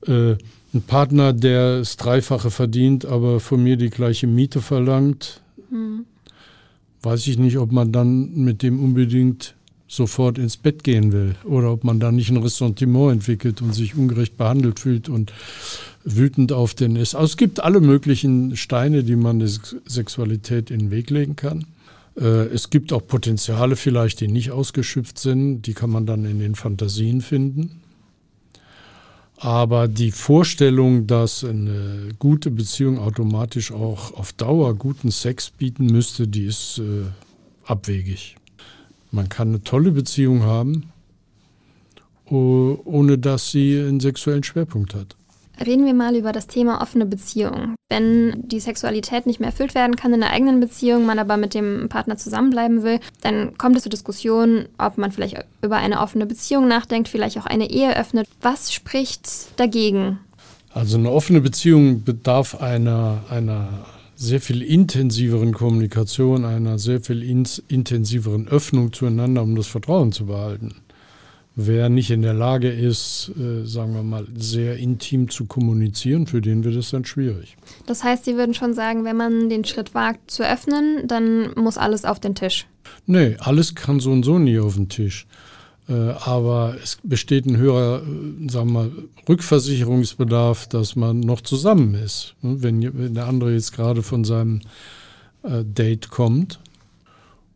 äh, 0.08 0.36
ein 0.74 0.82
Partner, 0.88 1.34
der 1.34 1.80
das 1.80 1.98
Dreifache 1.98 2.50
verdient, 2.50 3.06
aber 3.06 3.40
von 3.40 3.62
mir 3.62 3.78
die 3.78 3.90
gleiche 3.90 4.28
Miete 4.28 4.62
verlangt. 4.62 5.42
Mhm. 5.70 6.06
Weiß 7.02 7.28
ich 7.28 7.38
nicht, 7.38 7.58
ob 7.58 7.72
man 7.72 7.92
dann 7.92 8.36
mit 8.36 8.62
dem 8.62 8.82
unbedingt 8.82 9.56
sofort 9.88 10.38
ins 10.38 10.56
Bett 10.56 10.86
gehen 10.86 11.12
will 11.12 11.36
oder 11.44 11.74
ob 11.74 11.84
man 11.84 12.00
da 12.00 12.14
nicht 12.14 12.30
ein 12.30 12.38
Ressentiment 12.38 13.12
entwickelt 13.12 13.62
und 13.62 13.74
sich 13.74 13.96
ungerecht 13.96 14.38
behandelt 14.38 14.80
fühlt 14.80 15.10
und 15.10 15.34
wütend 16.06 16.54
auf 16.54 16.74
den 16.74 16.96
ist. 16.96 17.14
Also 17.14 17.32
es 17.32 17.38
gibt 17.38 17.60
alle 17.60 17.82
möglichen 17.82 18.56
Steine, 18.56 19.04
die 19.04 19.18
man 19.18 19.40
der 19.40 19.50
Sexualität 19.86 20.72
in 20.72 20.80
den 20.80 20.92
Weg 20.92 21.10
legen 21.10 21.36
kann. 21.36 21.66
Äh, 22.22 22.46
es 22.54 22.70
gibt 22.70 22.94
auch 22.94 23.06
Potenziale 23.06 23.76
vielleicht, 23.76 24.22
die 24.22 24.28
nicht 24.28 24.52
ausgeschöpft 24.52 25.18
sind. 25.18 25.64
Die 25.64 25.74
kann 25.74 25.90
man 25.90 26.06
dann 26.06 26.24
in 26.26 26.40
den 26.40 26.56
Fantasien 26.56 27.22
finden. 27.22 27.82
Aber 29.38 29.88
die 29.88 30.12
Vorstellung, 30.12 31.08
dass 31.08 31.44
eine 31.44 32.10
gute 32.20 32.52
Beziehung 32.52 33.00
automatisch 33.00 33.72
auch 33.72 34.14
auf 34.14 34.34
Dauer 34.34 34.76
guten 34.76 35.10
Sex 35.10 35.50
bieten 35.50 35.88
müsste, 35.88 36.28
die 36.28 36.46
ist 36.46 36.78
äh, 36.78 37.06
abwegig. 37.66 38.36
Man 39.12 39.30
kann 39.30 39.50
eine 39.50 39.64
tolle 39.64 39.92
Beziehung 39.92 40.44
haben, 40.44 40.92
ohne 42.28 43.18
dass 43.18 43.52
sie 43.52 43.78
einen 43.80 44.00
sexuellen 44.00 44.44
Schwerpunkt 44.44 44.94
hat. 44.94 45.18
Reden 45.60 45.86
wir 45.86 45.94
mal 45.94 46.16
über 46.16 46.32
das 46.32 46.48
Thema 46.48 46.82
offene 46.82 47.06
Beziehung. 47.06 47.76
Wenn 47.90 48.48
die 48.48 48.60
Sexualität 48.60 49.26
nicht 49.26 49.40
mehr 49.40 49.50
erfüllt 49.50 49.76
werden 49.76 49.96
kann 49.96 50.14
in 50.14 50.22
der 50.22 50.32
eigenen 50.32 50.60
Beziehung, 50.60 51.06
man 51.06 51.20
aber 51.20 51.38
mit 51.38 51.54
dem 51.54 51.88
Partner 51.90 52.18
zusammenbleiben 52.18 52.84
will, 52.84 53.00
dann 53.22 53.58
kommt 53.58 53.76
es 53.76 53.84
zur 53.84 53.90
Diskussion, 53.90 54.66
ob 54.78 54.98
man 54.98 55.12
vielleicht 55.12 55.46
über 55.62 55.78
eine 55.78 56.00
offene 56.00 56.26
Beziehung 56.26 56.68
nachdenkt, 56.68 57.10
vielleicht 57.10 57.38
auch 57.38 57.46
eine 57.46 57.70
Ehe 57.70 57.96
öffnet. 57.96 58.28
Was 58.42 58.74
spricht 58.74 59.60
dagegen? 59.60 60.20
Also 60.74 60.98
eine 60.98 61.12
offene 61.12 61.42
Beziehung 61.42 62.04
bedarf 62.04 62.62
einer, 62.62 63.24
einer 63.30 63.86
sehr 64.16 64.40
viel 64.40 64.62
intensiveren 64.62 65.54
Kommunikation, 65.54 66.46
einer 66.46 66.80
sehr 66.80 67.02
viel 67.02 67.24
intensiveren 67.24 68.48
Öffnung 68.48 68.94
zueinander, 68.94 69.42
um 69.44 69.56
das 69.56 69.68
Vertrauen 69.68 70.12
zu 70.12 70.28
behalten. 70.28 70.76
Wer 71.56 71.90
nicht 71.90 72.12
in 72.12 72.22
der 72.22 72.34
Lage 72.34 72.70
ist, 72.70 73.32
äh, 73.38 73.66
sagen 73.66 73.94
wir 73.94 74.04
mal, 74.04 74.26
sehr 74.36 74.78
intim 74.78 75.30
zu 75.30 75.46
kommunizieren, 75.46 76.26
für 76.26 76.40
den 76.40 76.64
wird 76.64 76.76
es 76.76 76.92
dann 76.92 77.04
schwierig. 77.04 77.58
Das 77.88 78.04
heißt, 78.04 78.24
Sie 78.24 78.38
würden 78.38 78.54
schon 78.54 78.74
sagen, 78.74 79.04
wenn 79.04 79.18
man 79.18 79.50
den 79.50 79.66
Schritt 79.66 79.94
wagt 79.94 80.32
zu 80.32 80.48
öffnen, 80.48 81.08
dann 81.08 81.54
muss 81.56 81.78
alles 81.78 82.06
auf 82.06 82.22
den 82.22 82.36
Tisch. 82.36 82.68
Nee, 83.06 83.36
alles 83.40 83.76
kann 83.76 84.00
so 84.00 84.12
und 84.12 84.24
so 84.24 84.40
nie 84.40 84.60
auf 84.60 84.76
den 84.76 84.88
Tisch. 84.88 85.28
Äh, 85.90 85.94
aber 85.94 86.76
es 86.82 87.00
besteht 87.04 87.46
ein 87.46 87.58
höherer, 87.58 88.02
äh, 88.02 88.50
sagen 88.50 88.68
wir 88.68 88.84
mal, 88.84 88.92
Rückversicherungsbedarf, 89.28 90.68
dass 90.68 90.96
man 90.96 91.20
noch 91.20 91.42
zusammen 91.42 91.96
ist. 91.96 92.36
Ne, 92.42 92.64
wenn, 92.64 92.98
wenn 92.98 93.14
der 93.14 93.28
andere 93.28 93.54
jetzt 93.54 93.74
gerade 93.74 94.04
von 94.04 94.24
seinem 94.24 94.62
äh, 95.44 95.66
Date 95.66 96.10
kommt 96.10 96.60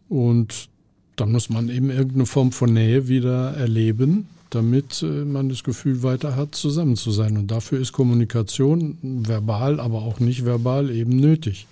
und 0.10 0.68
dann 1.16 1.32
muss 1.32 1.50
man 1.50 1.70
eben 1.70 1.90
irgendeine 1.90 2.26
Form 2.26 2.52
von 2.52 2.74
Nähe 2.74 3.08
wieder 3.08 3.54
erleben, 3.56 4.28
damit 4.50 5.02
äh, 5.02 5.06
man 5.06 5.50
das 5.50 5.64
Gefühl 5.64 6.04
weiter 6.04 6.36
hat, 6.36 6.56
zusammen 6.56 6.96
zu 6.96 7.12
sein. 7.12 7.38
Und 7.38 7.52
dafür 7.52 7.80
ist 7.80 7.92
Kommunikation 7.92 8.98
verbal, 9.02 9.80
aber 9.80 10.00
auch 10.04 10.20
nicht 10.20 10.46
verbal 10.46 10.90
eben 10.90 11.18
nötig. 11.18 11.68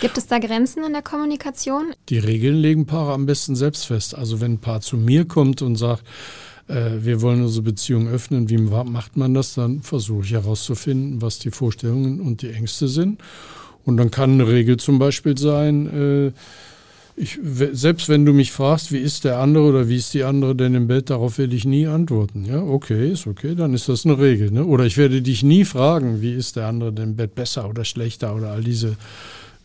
Gibt 0.00 0.18
es 0.18 0.26
da 0.26 0.38
Grenzen 0.38 0.84
in 0.84 0.92
der 0.92 1.02
Kommunikation? 1.02 1.92
Die 2.08 2.18
Regeln 2.18 2.56
legen 2.56 2.86
Paare 2.86 3.12
am 3.12 3.26
besten 3.26 3.56
selbst 3.56 3.86
fest. 3.86 4.14
Also 4.14 4.40
wenn 4.40 4.54
ein 4.54 4.58
Paar 4.58 4.80
zu 4.80 4.96
mir 4.96 5.26
kommt 5.26 5.62
und 5.62 5.76
sagt, 5.76 6.04
äh, 6.68 6.90
wir 7.00 7.22
wollen 7.22 7.42
unsere 7.42 7.62
Beziehung 7.62 8.08
öffnen, 8.08 8.48
wie 8.48 8.58
macht 8.58 9.16
man 9.16 9.34
das? 9.34 9.54
Dann 9.54 9.82
versuche 9.82 10.24
ich 10.24 10.32
herauszufinden, 10.32 11.22
was 11.22 11.38
die 11.38 11.50
Vorstellungen 11.50 12.20
und 12.20 12.42
die 12.42 12.50
Ängste 12.50 12.88
sind. 12.88 13.20
Und 13.84 13.96
dann 13.96 14.10
kann 14.10 14.32
eine 14.32 14.46
Regel 14.46 14.76
zum 14.76 14.98
Beispiel 14.98 15.38
sein, 15.38 15.86
äh, 15.86 16.32
ich, 17.18 17.38
selbst 17.72 18.08
wenn 18.08 18.24
du 18.24 18.32
mich 18.32 18.52
fragst, 18.52 18.92
wie 18.92 18.98
ist 18.98 19.24
der 19.24 19.38
andere 19.38 19.64
oder 19.64 19.88
wie 19.88 19.96
ist 19.96 20.14
die 20.14 20.22
andere 20.22 20.54
denn 20.54 20.74
im 20.74 20.86
Bett, 20.86 21.10
darauf 21.10 21.38
werde 21.38 21.56
ich 21.56 21.64
nie 21.64 21.86
antworten. 21.86 22.44
Ja, 22.44 22.62
okay, 22.62 23.10
ist 23.10 23.26
okay, 23.26 23.54
dann 23.54 23.74
ist 23.74 23.88
das 23.88 24.06
eine 24.06 24.18
Regel. 24.18 24.50
Ne? 24.50 24.64
Oder 24.64 24.84
ich 24.84 24.96
werde 24.96 25.20
dich 25.20 25.42
nie 25.42 25.64
fragen, 25.64 26.22
wie 26.22 26.32
ist 26.32 26.56
der 26.56 26.66
andere 26.66 26.92
denn 26.92 27.10
im 27.10 27.16
Bett 27.16 27.34
besser 27.34 27.68
oder 27.68 27.84
schlechter 27.84 28.34
oder 28.34 28.52
all 28.52 28.62
diese 28.62 28.96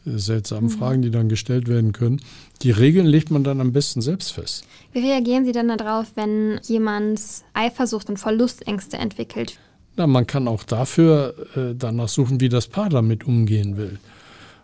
äh, 0.06 0.18
seltsamen 0.18 0.72
mhm. 0.72 0.78
Fragen, 0.78 1.02
die 1.02 1.12
dann 1.12 1.30
gestellt 1.30 1.68
werden 1.68 1.92
können. 1.92 2.22
Die 2.62 2.72
Regeln 2.72 3.06
legt 3.06 3.30
man 3.30 3.44
dann 3.44 3.62
am 3.62 3.72
besten 3.72 4.02
selbst 4.02 4.32
fest. 4.32 4.66
Wie 4.92 5.00
reagieren 5.00 5.46
Sie 5.46 5.52
denn 5.52 5.68
darauf, 5.68 6.08
wenn 6.16 6.60
jemand 6.64 7.22
Eifersucht 7.54 8.10
und 8.10 8.18
Verlustängste 8.18 8.98
entwickelt? 8.98 9.60
Na, 9.96 10.08
man 10.08 10.26
kann 10.26 10.48
auch 10.48 10.64
dafür 10.64 11.36
äh, 11.56 11.76
danach 11.78 12.10
suchen, 12.10 12.42
wie 12.42 12.50
das 12.50 12.68
Paar 12.68 12.90
damit 12.90 13.26
umgehen 13.26 13.78
will. 13.78 14.00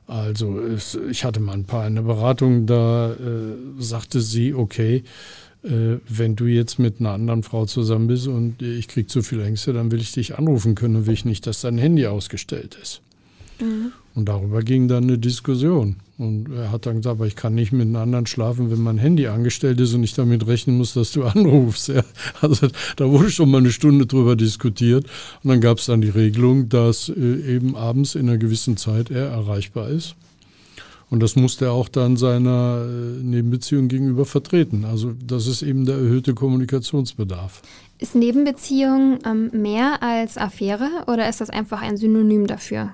Also 0.10 0.60
es, 0.60 0.96
ich 0.96 1.24
hatte 1.24 1.39
mal 1.39 1.54
ein 1.54 1.66
paar 1.66 1.86
in 1.86 1.94
der 1.94 2.01
Beratung, 2.01 2.66
da 2.66 3.12
äh, 3.12 3.16
sagte 3.78 4.22
sie, 4.22 4.56
okay, 4.56 5.04
äh, 5.63 5.98
wenn 6.08 6.36
du 6.36 6.46
jetzt 6.46 6.80
mit 6.80 7.00
einer 7.00 7.12
anderen 7.12 7.44
Frau 7.44 7.68
zusammen 7.68 8.08
bist 8.08 8.28
und 8.28 8.60
ich 8.63 8.88
kriege 8.88 9.06
zu 9.06 9.22
viel 9.22 9.39
Ängste, 9.39 9.72
dann 9.72 9.92
will 9.92 10.00
ich 10.00 10.12
dich 10.12 10.36
anrufen 10.36 10.74
können 10.74 10.96
und 10.96 11.06
will 11.06 11.13
ich 11.13 11.25
nicht, 11.25 11.46
dass 11.46 11.62
dein 11.62 11.78
Handy 11.78 12.08
ausgestellt 12.08 12.75
ist. 12.82 13.04
Mhm. 13.62 13.92
Und 14.16 14.28
darüber 14.28 14.62
ging 14.62 14.88
dann 14.88 15.04
eine 15.04 15.18
Diskussion. 15.18 15.98
Und 16.18 16.51
er 16.51 16.72
hat 16.72 16.86
dann 16.86 16.98
gesagt, 16.98 17.18
aber 17.18 17.28
ich 17.28 17.38
kann 17.38 17.56
nicht 17.56 17.72
mit 17.72 17.84
einem 17.84 17.96
anderen 17.96 18.25
schlafen, 18.25 18.70
wenn 18.70 18.82
mein 18.82 18.98
Handy 18.98 19.28
angestellt 19.28 19.80
ist 19.80 19.94
und 19.94 20.04
ich 20.04 20.13
damit 20.13 20.46
rechnen 20.48 20.78
muss, 20.78 20.94
dass 20.94 21.13
du 21.13 21.24
anrufst. 21.25 21.88
Ja. 21.88 22.04
Also 22.42 22.68
da 22.98 23.10
wurde 23.10 23.32
schon 23.32 23.50
mal 23.50 23.60
eine 23.60 23.72
Stunde 23.72 24.06
drüber 24.06 24.36
diskutiert. 24.36 25.06
Und 25.44 25.50
dann 25.50 25.62
gab 25.62 25.78
es 25.78 25.86
dann 25.86 26.01
die 26.01 26.10
Regelung, 26.10 26.68
dass 26.68 27.10
äh, 27.10 27.56
eben 27.56 27.75
abends 27.75 28.16
in 28.16 28.28
einer 28.28 28.38
gewissen 28.38 28.75
Zeit 28.75 29.10
er 29.10 29.28
erreichbar 29.28 29.89
ist. 29.89 30.16
Und 31.10 31.24
das 31.24 31.36
musste 31.36 31.66
er 31.66 31.72
auch 31.72 31.89
dann 31.89 32.18
seiner 32.18 32.86
äh, 32.86 33.24
Nebenbeziehung 33.24 33.88
gegenüber 33.88 34.25
vertreten. 34.25 34.86
Also 34.86 35.13
das 35.25 35.48
ist 35.48 35.62
eben 35.62 35.86
der 35.86 35.96
erhöhte 35.96 36.34
Kommunikationsbedarf. 36.34 37.62
Ist 37.98 38.16
Nebenbeziehung 38.16 39.20
ähm, 39.25 39.50
mehr 39.54 40.04
als 40.04 40.38
Affäre 40.38 40.89
oder 41.08 41.28
ist 41.28 41.42
das 41.42 41.50
einfach 41.50 41.82
ein 41.82 41.98
Synonym 41.98 42.46
dafür? 42.46 42.94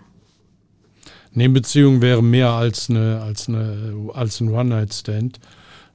Nebenbeziehung 1.36 2.02
wäre 2.02 2.24
mehr 2.24 2.50
als, 2.50 2.90
eine, 2.90 3.22
als, 3.22 3.48
eine, 3.48 3.96
als 4.14 4.40
ein 4.40 4.50
One-Night-Stand. 4.50 5.40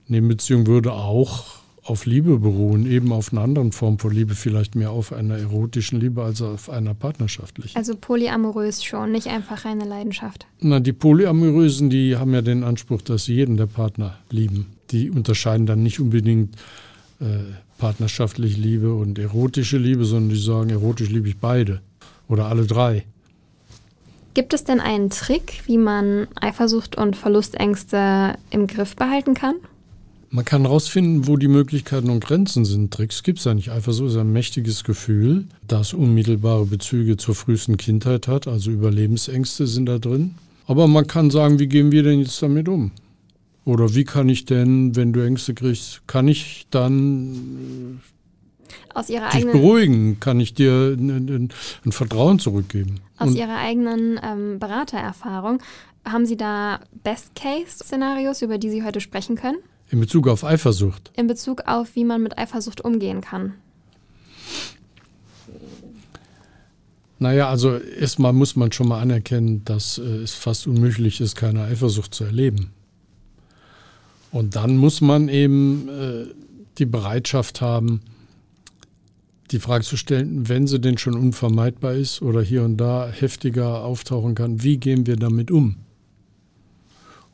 Nebenbeziehung 0.06 0.66
würde 0.66 0.92
auch 0.92 1.60
auf 1.82 2.04
Liebe 2.04 2.38
beruhen, 2.38 2.86
eben 2.86 3.10
auf 3.12 3.32
einer 3.32 3.40
anderen 3.40 3.72
Form 3.72 3.98
von 3.98 4.12
Liebe, 4.12 4.34
vielleicht 4.34 4.74
mehr 4.74 4.90
auf 4.90 5.12
einer 5.12 5.38
erotischen 5.38 5.98
Liebe 5.98 6.22
als 6.22 6.42
auf 6.42 6.68
einer 6.68 6.94
partnerschaftlichen. 6.94 7.76
Also 7.76 7.96
polyamorös 7.96 8.84
schon, 8.84 9.12
nicht 9.12 9.28
einfach 9.28 9.64
reine 9.64 9.84
Leidenschaft. 9.84 10.46
Na, 10.60 10.78
die 10.78 10.92
Polyamorösen, 10.92 11.90
die 11.90 12.16
haben 12.16 12.34
ja 12.34 12.42
den 12.42 12.62
Anspruch, 12.62 13.02
dass 13.02 13.24
sie 13.24 13.34
jeden 13.34 13.56
der 13.56 13.66
Partner 13.66 14.18
lieben. 14.30 14.66
Die 14.90 15.10
unterscheiden 15.10 15.66
dann 15.66 15.82
nicht 15.82 16.00
unbedingt 16.00 16.54
äh, 17.20 17.24
partnerschaftliche 17.78 18.60
Liebe 18.60 18.94
und 18.94 19.18
erotische 19.18 19.78
Liebe, 19.78 20.04
sondern 20.04 20.30
die 20.30 20.40
sagen, 20.40 20.70
erotisch 20.70 21.08
liebe 21.08 21.28
ich 21.28 21.38
beide 21.38 21.80
oder 22.28 22.46
alle 22.46 22.66
drei. 22.66 23.04
Gibt 24.34 24.54
es 24.54 24.64
denn 24.64 24.80
einen 24.80 25.10
Trick, 25.10 25.62
wie 25.66 25.78
man 25.78 26.28
Eifersucht 26.40 26.96
und 26.96 27.16
Verlustängste 27.16 28.34
im 28.50 28.66
Griff 28.66 28.94
behalten 28.94 29.34
kann? 29.34 29.56
Man 30.32 30.44
kann 30.44 30.62
herausfinden, 30.62 31.26
wo 31.26 31.36
die 31.36 31.48
Möglichkeiten 31.48 32.08
und 32.08 32.24
Grenzen 32.24 32.64
sind. 32.64 32.94
Tricks 32.94 33.24
gibt 33.24 33.40
es 33.40 33.44
ja 33.44 33.54
nicht. 33.54 33.72
Eifersucht 33.72 34.10
ist 34.10 34.16
ein 34.16 34.32
mächtiges 34.32 34.84
Gefühl, 34.84 35.46
das 35.66 35.92
unmittelbare 35.92 36.66
Bezüge 36.66 37.16
zur 37.16 37.34
frühesten 37.34 37.76
Kindheit 37.76 38.28
hat. 38.28 38.46
Also 38.46 38.70
Überlebensängste 38.70 39.66
sind 39.66 39.86
da 39.86 39.98
drin. 39.98 40.36
Aber 40.68 40.86
man 40.86 41.08
kann 41.08 41.32
sagen, 41.32 41.58
wie 41.58 41.66
gehen 41.66 41.90
wir 41.90 42.04
denn 42.04 42.20
jetzt 42.20 42.40
damit 42.40 42.68
um? 42.68 42.92
Oder 43.64 43.92
wie 43.96 44.04
kann 44.04 44.28
ich 44.28 44.44
denn, 44.44 44.94
wenn 44.94 45.12
du 45.12 45.20
Ängste 45.20 45.52
kriegst, 45.52 46.06
kann 46.06 46.28
ich 46.28 46.66
dann 46.70 48.00
aus 48.94 49.08
ihrer 49.08 49.28
dich 49.28 49.36
eigenen, 49.36 49.52
beruhigen? 49.52 50.20
Kann 50.20 50.40
ich 50.40 50.54
dir 50.54 50.96
ein, 50.98 51.50
ein, 51.84 51.92
Vertrauen 51.92 52.38
zurückgeben? 52.38 53.00
Aus 53.18 53.28
Und 53.28 53.36
Ihrer 53.36 53.56
eigenen 53.56 54.20
ähm, 54.22 54.58
Beratererfahrung, 54.58 55.60
haben 56.04 56.26
Sie 56.26 56.36
da 56.36 56.80
Best-Case-Szenarios, 57.02 58.42
über 58.42 58.58
die 58.58 58.70
Sie 58.70 58.84
heute 58.84 59.00
sprechen 59.00 59.36
können? 59.36 59.58
In 59.90 60.00
Bezug 60.00 60.28
auf 60.28 60.44
Eifersucht? 60.44 61.10
In 61.16 61.26
Bezug 61.26 61.62
auf, 61.66 61.94
wie 61.96 62.04
man 62.04 62.22
mit 62.22 62.38
Eifersucht 62.38 62.80
umgehen 62.80 63.20
kann. 63.20 63.54
Naja, 67.18 67.50
also 67.50 67.76
erstmal 67.76 68.32
muss 68.32 68.56
man 68.56 68.72
schon 68.72 68.88
mal 68.88 69.00
anerkennen, 69.00 69.62
dass 69.66 69.98
äh, 69.98 70.02
es 70.02 70.32
fast 70.32 70.66
unmöglich 70.66 71.20
ist, 71.20 71.36
keine 71.36 71.64
Eifersucht 71.64 72.14
zu 72.14 72.24
erleben. 72.24 72.70
Und 74.32 74.56
dann 74.56 74.78
muss 74.78 75.02
man 75.02 75.28
eben 75.28 75.88
äh, 75.88 76.26
die 76.78 76.86
Bereitschaft 76.86 77.60
haben, 77.60 78.00
die 79.50 79.58
Frage 79.58 79.84
zu 79.84 79.96
stellen, 79.96 80.48
wenn 80.48 80.66
sie 80.66 80.80
denn 80.80 80.98
schon 80.98 81.14
unvermeidbar 81.14 81.94
ist 81.94 82.22
oder 82.22 82.42
hier 82.42 82.62
und 82.62 82.76
da 82.76 83.08
heftiger 83.08 83.84
auftauchen 83.84 84.34
kann, 84.34 84.62
wie 84.62 84.78
gehen 84.78 85.06
wir 85.06 85.16
damit 85.16 85.50
um? 85.50 85.76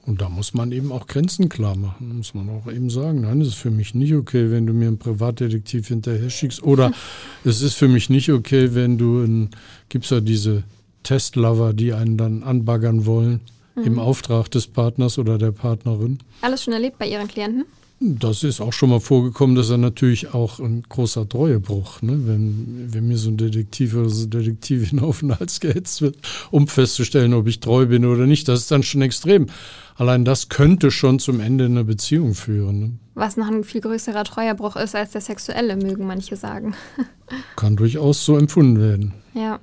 Und 0.07 0.21
da 0.21 0.29
muss 0.29 0.55
man 0.55 0.71
eben 0.71 0.93
auch 0.93 1.09
Grenzen 1.09 1.49
klar 1.49 1.77
machen. 1.77 2.09
Da 2.09 2.15
muss 2.15 2.33
man 2.33 2.49
auch 2.49 2.71
eben 2.71 2.91
sagen, 2.91 3.23
nein, 3.23 3.41
es 3.41 3.49
ist 3.49 3.55
für 3.55 3.73
mich 3.73 3.93
nicht 3.93 4.15
okay, 4.15 4.53
wenn 4.53 4.65
du 4.65 4.73
mir 4.73 4.87
einen 4.87 4.99
Privatdetektiv 4.99 5.89
hinterher 5.89 6.31
schickst. 6.31 6.63
Oder 6.63 6.93
es 7.45 7.61
ist 7.61 7.75
für 7.75 7.89
mich 7.89 8.09
nicht 8.09 8.31
okay, 8.31 8.75
wenn 8.75 8.99
du 8.99 9.25
ein, 9.25 9.51
gibt's 9.89 10.11
ja 10.11 10.21
diese 10.21 10.63
Testlover, 11.03 11.73
die 11.73 11.93
einen 11.93 12.17
dann 12.17 12.45
anbaggern 12.45 13.05
wollen 13.05 13.41
mhm. 13.75 13.83
im 13.83 13.99
Auftrag 13.99 14.49
des 14.51 14.69
Partners 14.69 15.19
oder 15.19 15.39
der 15.39 15.51
Partnerin. 15.51 16.19
Alles 16.41 16.63
schon 16.63 16.73
erlebt 16.73 16.99
bei 16.99 17.09
Ihren 17.09 17.27
Klienten? 17.27 17.65
Das 17.99 18.43
ist 18.43 18.61
auch 18.61 18.75
schon 18.75 18.91
mal 18.91 19.01
vorgekommen, 19.01 19.57
dass 19.57 19.71
er 19.71 19.79
natürlich 19.79 20.35
auch 20.35 20.61
ein 20.61 20.83
großer 20.87 21.27
Treuebruch, 21.27 22.03
ne? 22.03 22.27
wenn, 22.27 22.89
wenn 22.93 23.09
mir 23.09 23.17
so 23.17 23.31
ein 23.31 23.39
Detektiv 23.39 23.95
oder 23.95 24.11
so 24.11 24.23
eine 24.23 24.29
Detektivin 24.29 24.99
auf 25.01 25.21
den 25.21 25.39
Hals 25.39 25.61
gehetzt 25.61 26.03
wird, 26.03 26.17
um 26.51 26.69
festzustellen, 26.69 27.33
ob 27.33 27.47
ich 27.47 27.61
treu 27.61 27.87
bin 27.87 28.05
oder 28.05 28.27
nicht. 28.27 28.49
Das 28.49 28.61
ist 28.61 28.71
dann 28.71 28.83
schon 28.83 29.01
extrem. 29.01 29.47
Allein 29.97 30.27
das 30.27 30.51
könnte 30.51 30.91
schon 30.91 31.19
zum 31.19 31.41
Ende 31.41 31.65
einer 31.65 31.85
Beziehung 31.85 32.35
führen. 32.35 32.81
Ne? 32.81 32.93
Was 33.15 33.39
noch 33.39 33.49
ein 33.49 33.65
viel 33.65 33.81
größerer 33.81 34.25
Treuerbruch 34.25 34.77
ist 34.77 34.95
als 34.95 35.13
der 35.13 35.23
sexuelle, 35.23 35.77
mögen 35.77 36.07
manche 36.07 36.37
sagen. 36.37 36.75
Kann 37.57 37.77
durchaus 37.77 38.27
so 38.27 38.37
empfunden 38.37 38.79
werden. 38.79 39.15
Ja. 39.33 39.59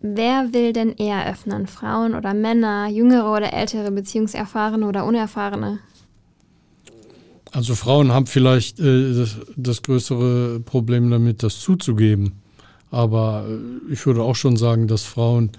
Wer 0.00 0.52
will 0.52 0.72
denn 0.72 0.96
eher 0.96 1.30
öffnen? 1.30 1.68
Frauen 1.68 2.16
oder 2.16 2.34
Männer, 2.34 2.88
jüngere 2.88 3.32
oder 3.32 3.52
ältere, 3.52 3.92
Beziehungserfahrene 3.92 4.84
oder 4.84 5.04
unerfahrene? 5.04 5.78
Also 7.52 7.74
Frauen 7.74 8.12
haben 8.12 8.26
vielleicht 8.26 8.80
äh, 8.80 9.14
das, 9.14 9.36
das, 9.56 9.82
größere 9.82 10.60
Problem 10.60 11.10
damit, 11.10 11.42
das 11.42 11.60
zuzugeben. 11.60 12.40
Aber 12.90 13.46
äh, 13.46 13.92
ich 13.92 14.04
würde 14.06 14.22
auch 14.22 14.36
schon 14.36 14.56
sagen, 14.56 14.88
dass 14.88 15.04
Frauen 15.04 15.50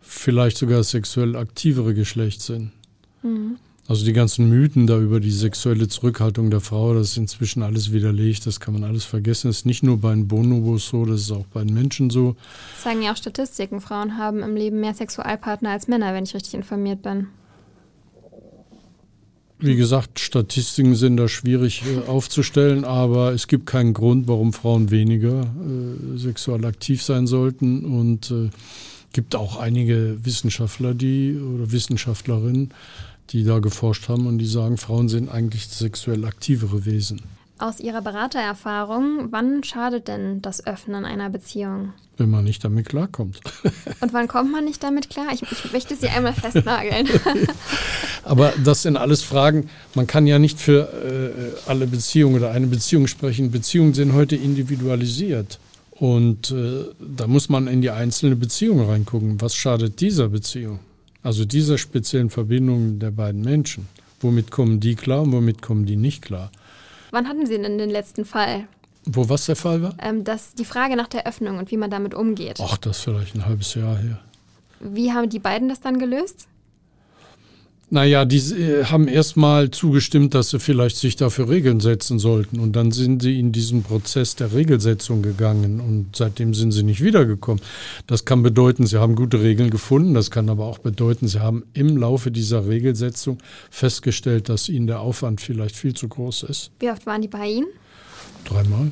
vielleicht 0.00 0.56
sogar 0.56 0.82
sexuell 0.82 1.36
aktivere 1.36 1.94
Geschlecht 1.94 2.40
sind. 2.40 2.72
Mhm. 3.22 3.56
Also 3.88 4.06
die 4.06 4.14
ganzen 4.14 4.48
Mythen 4.48 4.86
da 4.86 4.98
über 4.98 5.20
die 5.20 5.30
sexuelle 5.30 5.88
Zurückhaltung 5.88 6.50
der 6.50 6.60
Frau, 6.60 6.94
das 6.94 7.10
ist 7.10 7.16
inzwischen 7.16 7.62
alles 7.62 7.92
widerlegt, 7.92 8.46
das 8.46 8.60
kann 8.60 8.74
man 8.74 8.84
alles 8.84 9.04
vergessen. 9.04 9.48
Das 9.48 9.58
ist 9.58 9.66
nicht 9.66 9.82
nur 9.82 10.00
bei 10.00 10.14
den 10.14 10.28
Bonobos 10.28 10.88
so, 10.88 11.04
das 11.04 11.22
ist 11.22 11.32
auch 11.32 11.46
bei 11.46 11.64
den 11.64 11.74
Menschen 11.74 12.08
so. 12.08 12.36
Das 12.74 12.84
sagen 12.84 13.02
ja 13.02 13.12
auch 13.12 13.16
Statistiken. 13.16 13.80
Frauen 13.80 14.16
haben 14.16 14.42
im 14.42 14.56
Leben 14.56 14.80
mehr 14.80 14.94
Sexualpartner 14.94 15.70
als 15.70 15.88
Männer, 15.88 16.14
wenn 16.14 16.24
ich 16.24 16.34
richtig 16.34 16.54
informiert 16.54 17.02
bin. 17.02 17.26
Wie 19.64 19.76
gesagt, 19.76 20.18
Statistiken 20.18 20.96
sind 20.96 21.16
da 21.18 21.28
schwierig 21.28 21.84
äh, 21.86 22.08
aufzustellen, 22.08 22.84
aber 22.84 23.32
es 23.32 23.46
gibt 23.46 23.66
keinen 23.66 23.94
Grund, 23.94 24.26
warum 24.26 24.52
Frauen 24.52 24.90
weniger 24.90 25.42
äh, 25.42 26.18
sexuell 26.18 26.64
aktiv 26.64 27.00
sein 27.00 27.28
sollten. 27.28 27.84
Und 27.84 28.32
äh, 28.32 28.50
gibt 29.12 29.36
auch 29.36 29.56
einige 29.56 30.18
Wissenschaftler, 30.24 30.94
die 30.94 31.38
oder 31.38 31.70
Wissenschaftlerinnen, 31.70 32.74
die 33.30 33.44
da 33.44 33.60
geforscht 33.60 34.08
haben 34.08 34.26
und 34.26 34.38
die 34.38 34.46
sagen, 34.46 34.78
Frauen 34.78 35.08
sind 35.08 35.28
eigentlich 35.28 35.68
sexuell 35.68 36.24
aktivere 36.24 36.84
Wesen. 36.84 37.22
Aus 37.62 37.78
Ihrer 37.78 38.02
Beratererfahrung, 38.02 39.28
wann 39.30 39.62
schadet 39.62 40.08
denn 40.08 40.42
das 40.42 40.66
Öffnen 40.66 41.04
einer 41.04 41.30
Beziehung? 41.30 41.92
Wenn 42.16 42.28
man 42.28 42.42
nicht 42.42 42.64
damit 42.64 42.88
klarkommt. 42.88 43.40
Und 44.00 44.12
wann 44.12 44.26
kommt 44.26 44.50
man 44.50 44.64
nicht 44.64 44.82
damit 44.82 45.10
klar? 45.10 45.28
Ich, 45.32 45.42
ich 45.42 45.72
möchte 45.72 45.94
Sie 45.94 46.08
einmal 46.08 46.32
festnageln. 46.32 47.06
Aber 48.24 48.52
das 48.64 48.82
sind 48.82 48.96
alles 48.96 49.22
Fragen, 49.22 49.70
man 49.94 50.08
kann 50.08 50.26
ja 50.26 50.40
nicht 50.40 50.58
für 50.58 50.88
äh, 50.92 51.70
alle 51.70 51.86
Beziehungen 51.86 52.34
oder 52.34 52.50
eine 52.50 52.66
Beziehung 52.66 53.06
sprechen. 53.06 53.52
Beziehungen 53.52 53.94
sind 53.94 54.12
heute 54.12 54.34
individualisiert. 54.34 55.60
Und 55.92 56.50
äh, 56.50 56.86
da 56.98 57.28
muss 57.28 57.48
man 57.48 57.68
in 57.68 57.80
die 57.80 57.90
einzelne 57.90 58.34
Beziehung 58.34 58.84
reingucken. 58.84 59.40
Was 59.40 59.54
schadet 59.54 60.00
dieser 60.00 60.30
Beziehung? 60.30 60.80
Also 61.22 61.44
dieser 61.44 61.78
speziellen 61.78 62.28
Verbindung 62.28 62.98
der 62.98 63.12
beiden 63.12 63.42
Menschen. 63.42 63.86
Womit 64.20 64.50
kommen 64.50 64.80
die 64.80 64.96
klar 64.96 65.22
und 65.22 65.30
womit 65.30 65.62
kommen 65.62 65.86
die 65.86 65.96
nicht 65.96 66.22
klar? 66.22 66.50
Wann 67.12 67.28
hatten 67.28 67.46
Sie 67.46 67.58
denn 67.58 67.76
den 67.76 67.90
letzten 67.90 68.24
Fall? 68.24 68.66
Wo 69.04 69.28
was 69.28 69.44
der 69.46 69.54
Fall 69.54 69.82
war? 69.82 69.94
Ähm, 70.00 70.24
das, 70.24 70.54
die 70.54 70.64
Frage 70.64 70.96
nach 70.96 71.08
der 71.08 71.26
Öffnung 71.26 71.58
und 71.58 71.70
wie 71.70 71.76
man 71.76 71.90
damit 71.90 72.14
umgeht. 72.14 72.58
Ach, 72.60 72.78
das 72.78 72.96
ist 72.98 73.04
vielleicht 73.04 73.34
ein 73.34 73.44
halbes 73.44 73.74
Jahr 73.74 73.98
her. 73.98 74.18
Wie 74.80 75.12
haben 75.12 75.28
die 75.28 75.38
beiden 75.38 75.68
das 75.68 75.80
dann 75.80 75.98
gelöst? 75.98 76.48
Naja, 77.92 78.24
die 78.24 78.38
äh, 78.38 78.84
haben 78.86 79.06
erstmal 79.06 79.70
zugestimmt, 79.70 80.32
dass 80.32 80.48
sie 80.48 80.58
vielleicht 80.58 80.96
sich 80.96 81.14
dafür 81.16 81.50
Regeln 81.50 81.78
setzen 81.78 82.18
sollten. 82.18 82.58
Und 82.58 82.74
dann 82.74 82.90
sind 82.90 83.20
sie 83.20 83.38
in 83.38 83.52
diesen 83.52 83.82
Prozess 83.82 84.34
der 84.34 84.54
Regelsetzung 84.54 85.20
gegangen 85.20 85.78
und 85.78 86.16
seitdem 86.16 86.54
sind 86.54 86.72
sie 86.72 86.84
nicht 86.84 87.02
wiedergekommen. 87.04 87.62
Das 88.06 88.24
kann 88.24 88.42
bedeuten, 88.42 88.86
sie 88.86 88.98
haben 88.98 89.14
gute 89.14 89.42
Regeln 89.42 89.68
gefunden. 89.68 90.14
Das 90.14 90.30
kann 90.30 90.48
aber 90.48 90.64
auch 90.64 90.78
bedeuten, 90.78 91.28
sie 91.28 91.40
haben 91.40 91.64
im 91.74 91.98
Laufe 91.98 92.30
dieser 92.30 92.66
Regelsetzung 92.66 93.36
festgestellt, 93.70 94.48
dass 94.48 94.70
ihnen 94.70 94.86
der 94.86 95.00
Aufwand 95.00 95.42
vielleicht 95.42 95.76
viel 95.76 95.92
zu 95.92 96.08
groß 96.08 96.44
ist. 96.44 96.70
Wie 96.80 96.88
oft 96.88 97.04
waren 97.04 97.20
die 97.20 97.28
bei 97.28 97.46
Ihnen? 97.46 97.66
Dreimal 98.46 98.90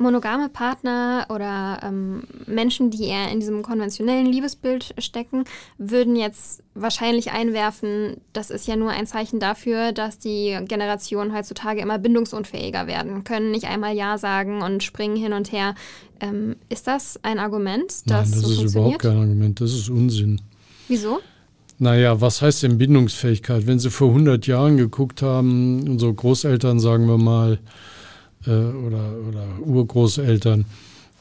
monogame 0.00 0.48
Partner 0.48 1.26
oder 1.28 1.80
ähm, 1.82 2.22
Menschen, 2.46 2.90
die 2.90 3.04
eher 3.04 3.30
in 3.30 3.38
diesem 3.38 3.62
konventionellen 3.62 4.26
Liebesbild 4.26 4.94
stecken, 4.98 5.44
würden 5.78 6.16
jetzt 6.16 6.62
wahrscheinlich 6.74 7.32
einwerfen, 7.32 8.16
das 8.32 8.50
ist 8.50 8.66
ja 8.66 8.76
nur 8.76 8.90
ein 8.90 9.06
Zeichen 9.06 9.38
dafür, 9.38 9.92
dass 9.92 10.18
die 10.18 10.58
Generationen 10.66 11.34
heutzutage 11.34 11.80
immer 11.80 11.98
bindungsunfähiger 11.98 12.86
werden, 12.86 13.24
können 13.24 13.50
nicht 13.50 13.66
einmal 13.66 13.94
Ja 13.94 14.16
sagen 14.18 14.62
und 14.62 14.82
springen 14.82 15.16
hin 15.16 15.34
und 15.34 15.52
her. 15.52 15.74
Ähm, 16.20 16.56
ist 16.68 16.86
das 16.86 17.18
ein 17.22 17.38
Argument? 17.38 17.92
Das 18.06 18.30
Nein, 18.30 18.40
das 18.40 18.50
so 18.50 18.64
ist 18.64 18.74
überhaupt 18.74 19.00
kein 19.00 19.18
Argument, 19.18 19.60
das 19.60 19.72
ist 19.72 19.90
Unsinn. 19.90 20.40
Wieso? 20.88 21.20
Naja, 21.78 22.20
was 22.20 22.42
heißt 22.42 22.62
denn 22.62 22.78
Bindungsfähigkeit? 22.78 23.66
Wenn 23.66 23.78
Sie 23.78 23.90
vor 23.90 24.08
100 24.08 24.46
Jahren 24.46 24.76
geguckt 24.76 25.22
haben, 25.22 25.88
unsere 25.88 26.12
Großeltern, 26.12 26.78
sagen 26.78 27.06
wir 27.06 27.16
mal, 27.16 27.58
äh, 28.46 28.50
oder, 28.50 29.14
oder 29.28 29.46
Urgroßeltern, 29.64 30.64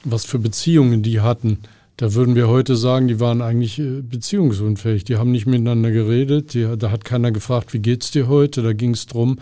was 0.03 0.25
für 0.25 0.39
Beziehungen 0.39 1.03
die 1.03 1.21
hatten. 1.21 1.59
Da 1.99 2.13
würden 2.13 2.33
wir 2.35 2.47
heute 2.47 2.77
sagen, 2.77 3.09
die 3.09 3.19
waren 3.19 3.41
eigentlich 3.41 3.77
äh, 3.77 4.01
beziehungsunfähig. 4.01 5.03
Die 5.03 5.17
haben 5.17 5.31
nicht 5.31 5.47
miteinander 5.47 5.91
geredet. 5.91 6.53
Die, 6.53 6.65
da 6.77 6.91
hat 6.91 7.03
keiner 7.03 7.33
gefragt, 7.33 7.73
wie 7.73 7.79
geht's 7.79 8.09
dir 8.11 8.29
heute? 8.29 8.61
Da 8.61 8.71
ging 8.71 8.91
es 8.91 9.05
darum, 9.07 9.39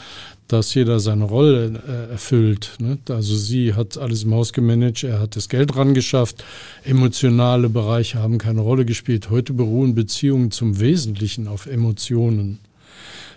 dass 0.47 0.73
jeder 0.73 0.99
seine 0.99 1.25
Rolle 1.25 1.79
äh, 1.87 2.11
erfüllt. 2.13 2.71
Ne? 2.79 2.97
Also 3.09 3.35
sie 3.35 3.75
hat 3.75 3.99
alles 3.99 4.23
im 4.23 4.33
Haus 4.33 4.53
gemanagt, 4.53 5.03
er 5.03 5.19
hat 5.19 5.35
das 5.35 5.49
Geld 5.49 5.75
ran 5.75 5.93
geschafft. 5.93 6.43
Emotionale 6.83 7.69
Bereiche 7.69 8.17
haben 8.17 8.39
keine 8.39 8.61
Rolle 8.61 8.85
gespielt. 8.85 9.29
Heute 9.29 9.53
beruhen 9.53 9.93
Beziehungen 9.93 10.49
zum 10.49 10.79
Wesentlichen 10.79 11.47
auf 11.47 11.67
Emotionen. 11.67 12.57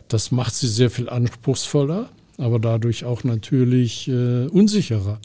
Das 0.08 0.30
macht 0.30 0.54
sie 0.54 0.68
sehr 0.68 0.90
viel 0.90 1.10
anspruchsvoller 1.10 2.08
aber 2.40 2.58
dadurch 2.58 3.04
auch 3.04 3.24
natürlich 3.24 4.08
äh, 4.08 4.46
unsicherer. 4.46 5.20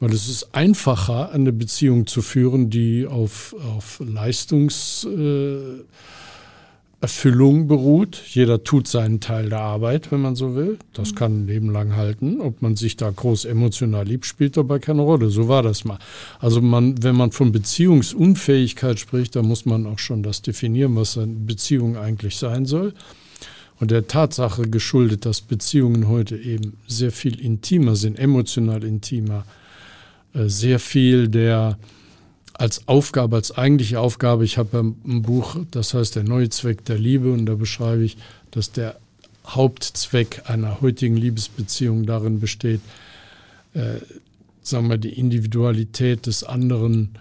Weil 0.00 0.12
es 0.12 0.28
ist 0.28 0.52
einfacher, 0.52 1.30
eine 1.30 1.52
Beziehung 1.52 2.08
zu 2.08 2.22
führen, 2.22 2.70
die 2.70 3.06
auf, 3.06 3.54
auf 3.76 4.02
Leistungserfüllung 4.04 5.86
äh, 7.60 7.64
beruht. 7.68 8.20
Jeder 8.26 8.64
tut 8.64 8.88
seinen 8.88 9.20
Teil 9.20 9.48
der 9.50 9.60
Arbeit, 9.60 10.10
wenn 10.10 10.20
man 10.20 10.34
so 10.34 10.56
will. 10.56 10.78
Das 10.92 11.12
mhm. 11.12 11.14
kann 11.14 11.42
ein 11.42 11.46
Leben 11.46 11.70
lang 11.70 11.94
halten. 11.94 12.40
Ob 12.40 12.62
man 12.62 12.74
sich 12.74 12.96
da 12.96 13.10
groß 13.10 13.44
emotional 13.44 14.04
liebt, 14.04 14.26
spielt 14.26 14.56
dabei 14.56 14.80
keine 14.80 15.02
Rolle. 15.02 15.30
So 15.30 15.46
war 15.46 15.62
das 15.62 15.84
mal. 15.84 16.00
Also 16.40 16.60
man, 16.60 17.00
wenn 17.04 17.14
man 17.14 17.30
von 17.30 17.52
Beziehungsunfähigkeit 17.52 18.98
spricht, 18.98 19.36
dann 19.36 19.46
muss 19.46 19.66
man 19.66 19.86
auch 19.86 20.00
schon 20.00 20.24
das 20.24 20.42
definieren, 20.42 20.96
was 20.96 21.16
eine 21.16 21.28
Beziehung 21.28 21.96
eigentlich 21.96 22.38
sein 22.38 22.66
soll 22.66 22.92
und 23.82 23.90
der 23.90 24.06
Tatsache 24.06 24.62
geschuldet, 24.62 25.26
dass 25.26 25.40
Beziehungen 25.40 26.06
heute 26.06 26.36
eben 26.36 26.76
sehr 26.86 27.10
viel 27.10 27.40
intimer 27.40 27.96
sind, 27.96 28.16
emotional 28.16 28.84
intimer, 28.84 29.44
äh, 30.34 30.46
sehr 30.46 30.78
viel 30.78 31.26
der 31.26 31.80
als 32.52 32.86
Aufgabe, 32.86 33.34
als 33.34 33.50
eigentliche 33.50 33.98
Aufgabe, 33.98 34.44
ich 34.44 34.56
habe 34.56 34.78
ein 34.78 35.22
Buch, 35.22 35.56
das 35.72 35.94
heißt 35.94 36.14
Der 36.14 36.22
neue 36.22 36.48
Zweck 36.48 36.84
der 36.84 36.96
Liebe 36.96 37.32
und 37.32 37.44
da 37.46 37.56
beschreibe 37.56 38.04
ich, 38.04 38.18
dass 38.52 38.70
der 38.70 39.00
Hauptzweck 39.48 40.42
einer 40.44 40.80
heutigen 40.80 41.16
Liebesbeziehung 41.16 42.06
darin 42.06 42.38
besteht, 42.38 42.82
äh, 43.74 43.96
sagen 44.62 44.90
wir, 44.90 44.98
die 44.98 45.18
Individualität 45.18 46.26
des 46.26 46.44
anderen 46.44 47.18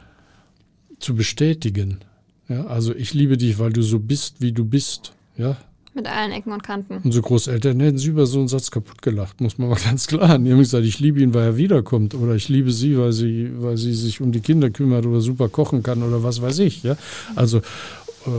zu 0.99 1.15
bestätigen. 1.15 2.01
Ja, 2.49 2.67
also 2.67 2.93
ich 2.93 3.15
liebe 3.15 3.35
dich, 3.37 3.57
weil 3.57 3.73
du 3.73 3.81
so 3.81 3.97
bist, 3.97 4.41
wie 4.41 4.51
du 4.51 4.63
bist. 4.63 5.13
Ja, 5.39 5.57
mit 5.93 6.07
allen 6.07 6.31
Ecken 6.31 6.53
und 6.53 6.63
Kanten. 6.63 6.99
Unsere 7.03 7.23
Großeltern 7.23 7.79
hätten 7.79 7.97
sie 7.97 8.09
über 8.09 8.25
so 8.25 8.39
einen 8.39 8.47
Satz 8.47 8.71
kaputt 8.71 9.01
gelacht, 9.01 9.41
muss 9.41 9.57
man 9.57 9.69
mal 9.69 9.79
ganz 9.79 10.07
klar. 10.07 10.37
Die 10.39 10.51
haben 10.51 10.59
gesagt, 10.59 10.85
ich 10.85 10.99
liebe 10.99 11.21
ihn, 11.21 11.33
weil 11.33 11.43
er 11.43 11.57
wiederkommt. 11.57 12.15
Oder 12.15 12.35
ich 12.35 12.49
liebe 12.49 12.71
sie, 12.71 12.97
weil 12.97 13.11
sie, 13.11 13.51
weil 13.57 13.77
sie 13.77 13.93
sich 13.93 14.21
um 14.21 14.31
die 14.31 14.39
Kinder 14.39 14.69
kümmert 14.69 15.05
oder 15.05 15.21
super 15.21 15.49
kochen 15.49 15.83
kann 15.83 16.03
oder 16.03 16.23
was 16.23 16.41
weiß 16.41 16.59
ich. 16.59 16.83
Ja? 16.83 16.97
Also 17.35 17.57
äh, 17.57 18.31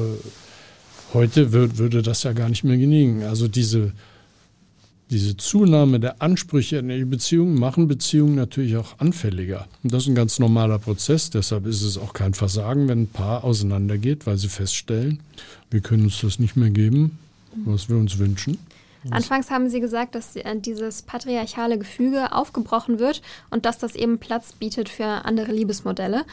heute 1.12 1.52
würd, 1.52 1.78
würde 1.78 2.02
das 2.02 2.22
ja 2.22 2.32
gar 2.32 2.48
nicht 2.48 2.64
mehr 2.64 2.78
genügen. 2.78 3.24
Also 3.24 3.48
diese, 3.48 3.92
diese 5.10 5.36
Zunahme 5.36 6.00
der 6.00 6.22
Ansprüche 6.22 6.78
in 6.78 6.88
der 6.88 7.04
Beziehung 7.04 7.54
machen 7.56 7.86
Beziehungen 7.86 8.34
natürlich 8.34 8.78
auch 8.78 8.98
anfälliger. 8.98 9.66
Und 9.82 9.92
das 9.92 10.04
ist 10.04 10.08
ein 10.08 10.14
ganz 10.14 10.38
normaler 10.38 10.78
Prozess. 10.78 11.28
Deshalb 11.28 11.66
ist 11.66 11.82
es 11.82 11.98
auch 11.98 12.14
kein 12.14 12.32
Versagen, 12.32 12.88
wenn 12.88 13.02
ein 13.02 13.08
Paar 13.08 13.44
auseinandergeht, 13.44 14.26
weil 14.26 14.38
sie 14.38 14.48
feststellen, 14.48 15.20
wir 15.70 15.80
können 15.80 16.04
uns 16.04 16.18
das 16.22 16.38
nicht 16.38 16.56
mehr 16.56 16.70
geben 16.70 17.18
was 17.64 17.88
wir 17.88 17.96
uns 17.96 18.18
wünschen. 18.18 18.58
Anfangs 19.10 19.50
haben 19.50 19.68
Sie 19.68 19.80
gesagt, 19.80 20.14
dass 20.14 20.36
äh, 20.36 20.56
dieses 20.56 21.02
patriarchale 21.02 21.78
Gefüge 21.78 22.32
aufgebrochen 22.32 22.98
wird 22.98 23.20
und 23.50 23.64
dass 23.64 23.78
das 23.78 23.96
eben 23.96 24.18
Platz 24.18 24.52
bietet 24.52 24.88
für 24.88 25.04
andere 25.04 25.52
Liebesmodelle. 25.52 26.24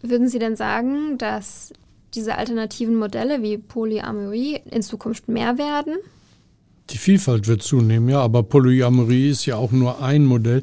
Würden 0.00 0.28
Sie 0.28 0.38
denn 0.38 0.54
sagen, 0.54 1.18
dass 1.18 1.72
diese 2.14 2.36
alternativen 2.36 2.94
Modelle 2.94 3.42
wie 3.42 3.58
Polyamorie 3.58 4.60
in 4.70 4.82
Zukunft 4.82 5.28
mehr 5.28 5.58
werden? 5.58 5.96
Die 6.90 6.98
Vielfalt 6.98 7.48
wird 7.48 7.62
zunehmen, 7.62 8.08
ja, 8.08 8.20
aber 8.20 8.42
Polyamorie 8.42 9.30
ist 9.30 9.44
ja 9.44 9.56
auch 9.56 9.72
nur 9.72 10.00
ein 10.02 10.24
Modell. 10.24 10.62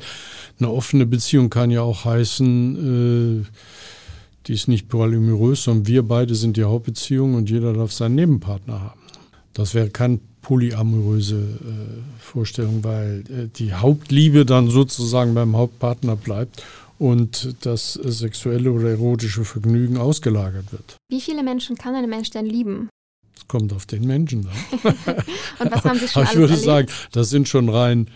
Eine 0.59 0.71
offene 0.71 1.05
Beziehung 1.05 1.49
kann 1.49 1.69
ja 1.69 1.81
auch 1.81 2.05
heißen, 2.05 3.43
äh, 3.43 3.45
die 4.47 4.53
ist 4.53 4.67
nicht 4.67 4.89
polyamorös, 4.89 5.63
sondern 5.63 5.87
wir 5.87 6.03
beide 6.03 6.33
sind 6.33 6.57
die 6.57 6.63
Hauptbeziehung 6.63 7.35
und 7.35 7.49
jeder 7.49 7.73
darf 7.73 7.91
seinen 7.91 8.15
Nebenpartner 8.15 8.81
haben. 8.81 9.04
Das 9.55 9.73
wäre 9.73 9.89
keine 9.89 10.19
polyamoröse 10.41 11.37
äh, 11.37 12.21
Vorstellung, 12.21 12.83
weil 12.83 13.23
äh, 13.29 13.47
die 13.47 13.73
Hauptliebe 13.73 14.45
dann 14.45 14.69
sozusagen 14.69 15.33
beim 15.33 15.55
Hauptpartner 15.55 16.17
bleibt 16.17 16.61
und 16.99 17.55
das 17.61 17.93
sexuelle 17.93 18.71
oder 18.71 18.89
erotische 18.89 19.45
Vergnügen 19.45 19.97
ausgelagert 19.97 20.71
wird. 20.71 20.97
Wie 21.09 21.21
viele 21.21 21.41
Menschen 21.41 21.77
kann 21.77 21.95
ein 21.95 22.09
Mensch 22.09 22.29
denn 22.29 22.45
lieben? 22.45 22.89
Es 23.35 23.47
kommt 23.47 23.73
auf 23.73 23.85
den 23.85 24.05
Menschen 24.05 24.43
dann. 24.43 24.93
und 25.59 25.71
was 25.71 25.83
haben 25.85 25.99
Sie 25.99 26.07
schon 26.07 26.23
aber 26.23 26.31
Ich 26.31 26.37
würde 26.37 26.53
erlebt? 26.53 26.65
sagen, 26.65 26.87
das 27.13 27.29
sind 27.29 27.47
schon 27.47 27.69
rein, 27.69 28.09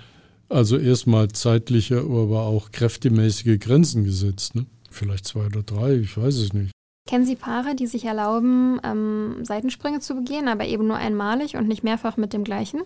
also 0.49 0.77
erstmal 0.77 1.29
zeitliche, 1.29 1.99
aber 1.99 2.41
auch 2.41 2.71
kräftemäßige 2.71 3.59
Grenzen 3.59 4.03
gesetzt. 4.03 4.55
Ne? 4.55 4.65
Vielleicht 4.91 5.25
zwei 5.25 5.45
oder 5.45 5.63
drei, 5.63 5.95
ich 5.95 6.17
weiß 6.17 6.35
es 6.35 6.53
nicht. 6.53 6.71
Kennen 7.09 7.25
Sie 7.25 7.35
Paare, 7.35 7.73
die 7.73 7.87
sich 7.87 8.05
erlauben, 8.05 8.79
ähm, 8.83 9.37
Seitensprünge 9.41 9.99
zu 9.99 10.13
begehen, 10.13 10.47
aber 10.47 10.67
eben 10.67 10.85
nur 10.85 10.97
einmalig 10.97 11.55
und 11.55 11.67
nicht 11.67 11.83
mehrfach 11.83 12.17
mit 12.17 12.33
dem 12.33 12.43
gleichen? 12.43 12.81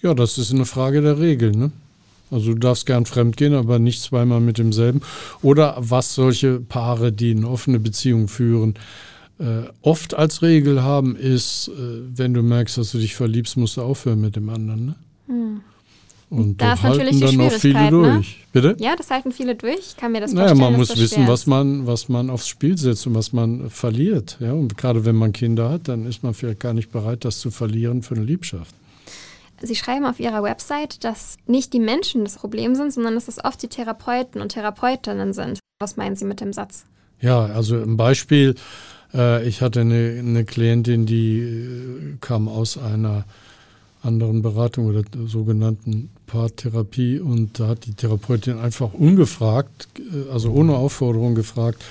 Ja, 0.00 0.14
das 0.14 0.38
ist 0.38 0.54
eine 0.54 0.64
Frage 0.64 1.02
der 1.02 1.18
Regeln. 1.18 1.58
Ne? 1.58 1.70
Also 2.30 2.54
du 2.54 2.58
darfst 2.58 2.86
gern 2.86 3.04
fremdgehen, 3.04 3.52
aber 3.52 3.78
nicht 3.78 4.00
zweimal 4.00 4.40
mit 4.40 4.56
demselben. 4.56 5.02
Oder 5.42 5.76
was 5.78 6.14
solche 6.14 6.60
Paare, 6.60 7.12
die 7.12 7.32
eine 7.32 7.46
offene 7.46 7.78
Beziehung 7.78 8.26
führen, 8.26 8.76
äh, 9.38 9.64
oft 9.82 10.14
als 10.14 10.40
Regel 10.40 10.82
haben, 10.82 11.14
ist, 11.14 11.68
äh, 11.68 12.00
wenn 12.16 12.32
du 12.32 12.40
merkst, 12.40 12.78
dass 12.78 12.92
du 12.92 12.96
dich 12.96 13.16
verliebst, 13.16 13.58
musst 13.58 13.76
du 13.76 13.82
aufhören 13.82 14.22
mit 14.22 14.34
dem 14.34 14.48
anderen. 14.48 14.86
Ne? 14.86 14.94
Hm. 15.26 15.60
Und 16.30 16.62
Da 16.62 16.74
ist 16.74 16.84
natürlich 16.84 17.20
halten 17.20 17.30
die 17.32 17.36
dann 17.38 17.46
auch 17.48 17.52
viele 17.52 17.82
ne? 17.82 17.90
durch. 17.90 18.46
Bitte? 18.52 18.76
Ja, 18.78 18.94
das 18.94 19.10
halten 19.10 19.32
viele 19.32 19.56
durch. 19.56 19.78
Ich 19.80 19.96
kann 19.96 20.12
mir 20.12 20.20
das 20.20 20.32
Naja, 20.32 20.48
vorstellen. 20.48 20.70
man 20.70 20.80
dass 20.80 20.88
muss 20.90 20.98
wissen, 21.00 21.26
was 21.26 21.46
man, 21.46 21.86
was 21.88 22.08
man 22.08 22.30
aufs 22.30 22.46
Spiel 22.46 22.78
setzt 22.78 23.06
und 23.08 23.16
was 23.16 23.32
man 23.32 23.68
verliert. 23.68 24.38
Ja? 24.40 24.52
Und 24.52 24.78
gerade 24.78 25.04
wenn 25.04 25.16
man 25.16 25.32
Kinder 25.32 25.68
hat, 25.70 25.88
dann 25.88 26.06
ist 26.06 26.22
man 26.22 26.32
vielleicht 26.32 26.60
gar 26.60 26.72
nicht 26.72 26.92
bereit, 26.92 27.24
das 27.24 27.40
zu 27.40 27.50
verlieren 27.50 28.02
für 28.02 28.14
eine 28.14 28.24
Liebschaft. 28.24 28.74
Sie 29.60 29.74
schreiben 29.74 30.06
auf 30.06 30.20
Ihrer 30.20 30.42
Website, 30.42 31.04
dass 31.04 31.36
nicht 31.46 31.72
die 31.72 31.80
Menschen 31.80 32.24
das 32.24 32.36
Problem 32.36 32.76
sind, 32.76 32.92
sondern 32.92 33.14
dass 33.14 33.28
es 33.28 33.44
oft 33.44 33.60
die 33.62 33.68
Therapeuten 33.68 34.40
und 34.40 34.50
Therapeutinnen 34.50 35.32
sind. 35.32 35.58
Was 35.80 35.96
meinen 35.96 36.14
Sie 36.16 36.24
mit 36.24 36.40
dem 36.40 36.52
Satz? 36.52 36.84
Ja, 37.20 37.44
also 37.44 37.76
ein 37.76 37.96
Beispiel, 37.96 38.54
äh, 39.12 39.46
ich 39.46 39.60
hatte 39.60 39.80
eine, 39.80 40.16
eine 40.18 40.44
Klientin, 40.44 41.06
die 41.06 41.40
äh, 41.40 42.16
kam 42.20 42.48
aus 42.48 42.78
einer 42.78 43.24
anderen 44.02 44.42
Beratung 44.42 44.86
oder 44.86 45.02
der 45.02 45.26
sogenannten 45.26 46.10
Paartherapie 46.26 47.20
und 47.20 47.58
da 47.58 47.68
hat 47.68 47.86
die 47.86 47.94
Therapeutin 47.94 48.58
einfach 48.58 48.94
ungefragt, 48.94 49.88
äh, 49.98 50.30
also 50.30 50.50
ohne 50.50 50.74
Aufforderung 50.74 51.34
gefragt, 51.34 51.84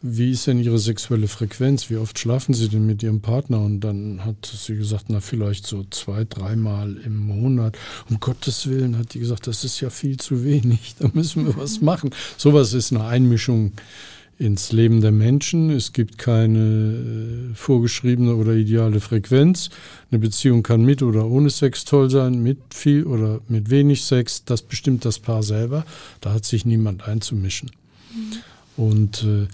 wie 0.00 0.30
ist 0.30 0.46
denn 0.46 0.60
Ihre 0.60 0.78
sexuelle 0.78 1.26
Frequenz? 1.26 1.90
Wie 1.90 1.96
oft 1.96 2.18
schlafen 2.18 2.54
Sie 2.54 2.68
denn 2.68 2.86
mit 2.86 3.02
Ihrem 3.02 3.20
Partner? 3.20 3.60
Und 3.60 3.80
dann 3.80 4.24
hat 4.24 4.46
sie 4.46 4.76
gesagt, 4.76 5.06
na 5.08 5.18
vielleicht 5.18 5.66
so 5.66 5.84
zwei, 5.90 6.24
dreimal 6.24 6.96
im 7.04 7.16
Monat. 7.16 7.76
Um 8.08 8.20
Gottes 8.20 8.68
Willen 8.68 8.96
hat 8.96 9.14
die 9.14 9.18
gesagt, 9.18 9.48
das 9.48 9.64
ist 9.64 9.80
ja 9.80 9.90
viel 9.90 10.16
zu 10.16 10.44
wenig. 10.44 10.94
Da 11.00 11.08
müssen 11.12 11.46
wir 11.46 11.56
was 11.56 11.80
machen. 11.80 12.10
Sowas 12.36 12.74
ist 12.74 12.92
eine 12.92 13.04
Einmischung 13.04 13.72
ins 14.38 14.70
Leben 14.70 15.00
der 15.00 15.10
Menschen. 15.10 15.70
Es 15.70 15.92
gibt 15.92 16.16
keine 16.16 17.50
äh, 17.50 17.54
vorgeschriebene 17.54 18.34
oder 18.36 18.52
ideale 18.54 19.00
Frequenz. 19.00 19.70
Eine 20.10 20.20
Beziehung 20.20 20.62
kann 20.62 20.84
mit 20.84 21.02
oder 21.02 21.26
ohne 21.26 21.50
Sex 21.50 21.84
toll 21.84 22.08
sein, 22.08 22.42
mit 22.42 22.58
viel 22.70 23.04
oder 23.04 23.40
mit 23.48 23.68
wenig 23.70 24.04
Sex. 24.04 24.44
Das 24.44 24.62
bestimmt 24.62 25.04
das 25.04 25.18
Paar 25.18 25.42
selber. 25.42 25.84
Da 26.20 26.32
hat 26.32 26.44
sich 26.44 26.64
niemand 26.64 27.06
einzumischen. 27.08 27.70
Und 28.76 29.24
äh, 29.24 29.48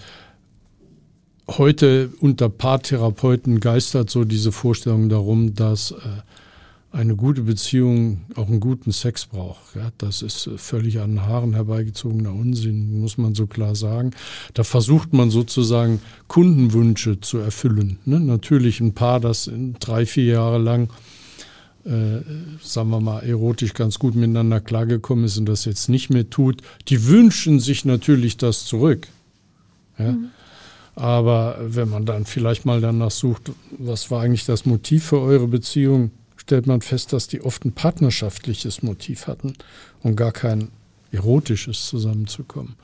heute 1.47 2.11
unter 2.19 2.49
Paartherapeuten 2.49 3.59
geistert 3.59 4.11
so 4.11 4.23
diese 4.23 4.51
Vorstellung 4.51 5.09
darum, 5.09 5.55
dass 5.55 5.91
äh, 5.91 5.95
eine 6.95 7.15
gute 7.15 7.41
Beziehung 7.41 8.21
auch 8.35 8.47
einen 8.47 8.61
guten 8.61 8.91
Sex 8.91 9.25
braucht. 9.25 9.75
Ja, 9.75 9.91
das 9.97 10.21
ist 10.21 10.47
äh, 10.47 10.57
völlig 10.57 10.99
an 10.99 11.11
den 11.11 11.21
Haaren 11.25 11.53
herbeigezogener 11.53 12.33
Unsinn, 12.33 13.01
muss 13.01 13.17
man 13.17 13.35
so 13.35 13.47
klar 13.47 13.75
sagen. 13.75 14.11
Da 14.53 14.63
versucht 14.63 15.11
man 15.11 15.29
sozusagen 15.29 15.99
Kundenwünsche 16.27 17.19
zu 17.19 17.37
erfüllen. 17.39 17.99
Ne? 18.05 18.19
Natürlich 18.19 18.79
ein 18.79 18.93
Paar, 18.93 19.19
das 19.19 19.47
in 19.47 19.73
drei, 19.79 20.05
vier 20.05 20.25
Jahre 20.25 20.57
lang 20.57 20.89
äh, 21.83 22.21
sagen 22.61 22.89
wir 22.89 23.01
mal, 23.01 23.19
erotisch 23.19 23.73
ganz 23.73 23.99
gut 23.99 24.15
miteinander 24.15 24.59
klargekommen 24.59 25.25
ist 25.25 25.37
und 25.37 25.45
das 25.45 25.65
jetzt 25.65 25.89
nicht 25.89 26.09
mehr 26.09 26.29
tut, 26.29 26.61
die 26.87 27.07
wünschen 27.07 27.59
sich 27.59 27.85
natürlich 27.85 28.37
das 28.37 28.65
zurück. 28.65 29.07
Ja? 29.99 30.15
Aber 30.95 31.57
wenn 31.61 31.89
man 31.89 32.05
dann 32.05 32.25
vielleicht 32.25 32.65
mal 32.65 32.79
danach 32.79 33.11
sucht, 33.11 33.51
was 33.77 34.09
war 34.09 34.21
eigentlich 34.21 34.45
das 34.45 34.65
Motiv 34.65 35.03
für 35.03 35.19
eure 35.19 35.47
Beziehung, 35.47 36.11
stellt 36.45 36.67
man 36.67 36.81
fest, 36.81 37.11
dass 37.11 37.27
die 37.27 37.41
oft 37.41 37.65
ein 37.65 37.71
partnerschaftliches 37.71 38.83
Motiv 38.83 39.25
hatten 39.25 39.53
und 40.03 40.15
gar 40.15 40.31
kein 40.31 40.69
erotisches 41.11 41.87
zusammenzukommen. 41.87 42.75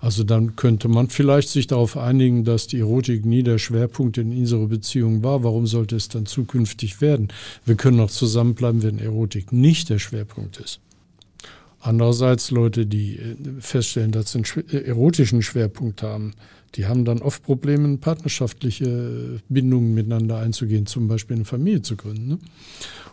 Also 0.00 0.22
dann 0.22 0.54
könnte 0.56 0.88
man 0.88 1.08
vielleicht 1.08 1.48
sich 1.48 1.66
darauf 1.66 1.96
einigen, 1.96 2.44
dass 2.44 2.66
die 2.66 2.80
Erotik 2.80 3.24
nie 3.24 3.42
der 3.42 3.56
Schwerpunkt 3.56 4.18
in 4.18 4.36
unserer 4.36 4.66
Beziehung 4.66 5.22
war. 5.22 5.42
Warum 5.42 5.66
sollte 5.66 5.96
es 5.96 6.08
dann 6.08 6.26
zukünftig 6.26 7.00
werden? 7.00 7.28
Wir 7.64 7.76
können 7.76 7.96
noch 7.96 8.10
zusammenbleiben, 8.10 8.82
wenn 8.82 8.98
Erotik 8.98 9.50
nicht 9.50 9.88
der 9.88 9.98
Schwerpunkt 9.98 10.58
ist. 10.58 10.80
Andererseits 11.80 12.50
Leute, 12.50 12.84
die 12.84 13.16
äh, 13.16 13.36
feststellen, 13.60 14.12
dass 14.12 14.32
sie 14.32 14.38
einen 14.38 14.68
äh, 14.70 14.78
erotischen 14.78 15.40
Schwerpunkt 15.40 16.02
haben, 16.02 16.34
die 16.74 16.86
haben 16.86 17.04
dann 17.04 17.22
oft 17.22 17.42
Probleme, 17.42 17.96
partnerschaftliche 17.96 19.40
Bindungen 19.48 19.94
miteinander 19.94 20.38
einzugehen, 20.38 20.86
zum 20.86 21.08
Beispiel 21.08 21.36
eine 21.36 21.44
Familie 21.44 21.82
zu 21.82 21.96
gründen. 21.96 22.28
Ne? 22.28 22.38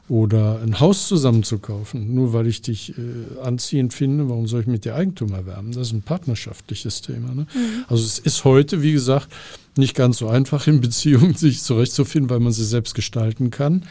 Oder 0.09 0.61
ein 0.61 0.81
Haus 0.81 1.07
zusammen 1.07 1.43
zu 1.43 1.59
kaufen. 1.59 2.13
Nur 2.13 2.33
weil 2.33 2.47
ich 2.47 2.61
dich 2.61 2.93
äh, 2.97 3.39
anziehend 3.41 3.93
finde, 3.93 4.27
warum 4.27 4.47
soll 4.47 4.61
ich 4.61 4.67
mit 4.67 4.83
dir 4.83 4.95
Eigentum 4.95 5.31
erwerben? 5.31 5.71
Das 5.71 5.87
ist 5.87 5.93
ein 5.93 6.01
partnerschaftliches 6.01 7.01
Thema. 7.01 7.33
Ne? 7.33 7.47
Also 7.87 8.03
es 8.03 8.19
ist 8.19 8.43
heute, 8.43 8.81
wie 8.81 8.91
gesagt, 8.91 9.29
nicht 9.77 9.95
ganz 9.95 10.17
so 10.17 10.27
einfach 10.27 10.67
in 10.67 10.81
Beziehungen 10.81 11.33
sich 11.35 11.63
zurechtzufinden, 11.63 12.29
weil 12.29 12.41
man 12.41 12.51
sie 12.51 12.65
selbst 12.65 12.95
gestalten 12.95 13.49
kann 13.49 13.83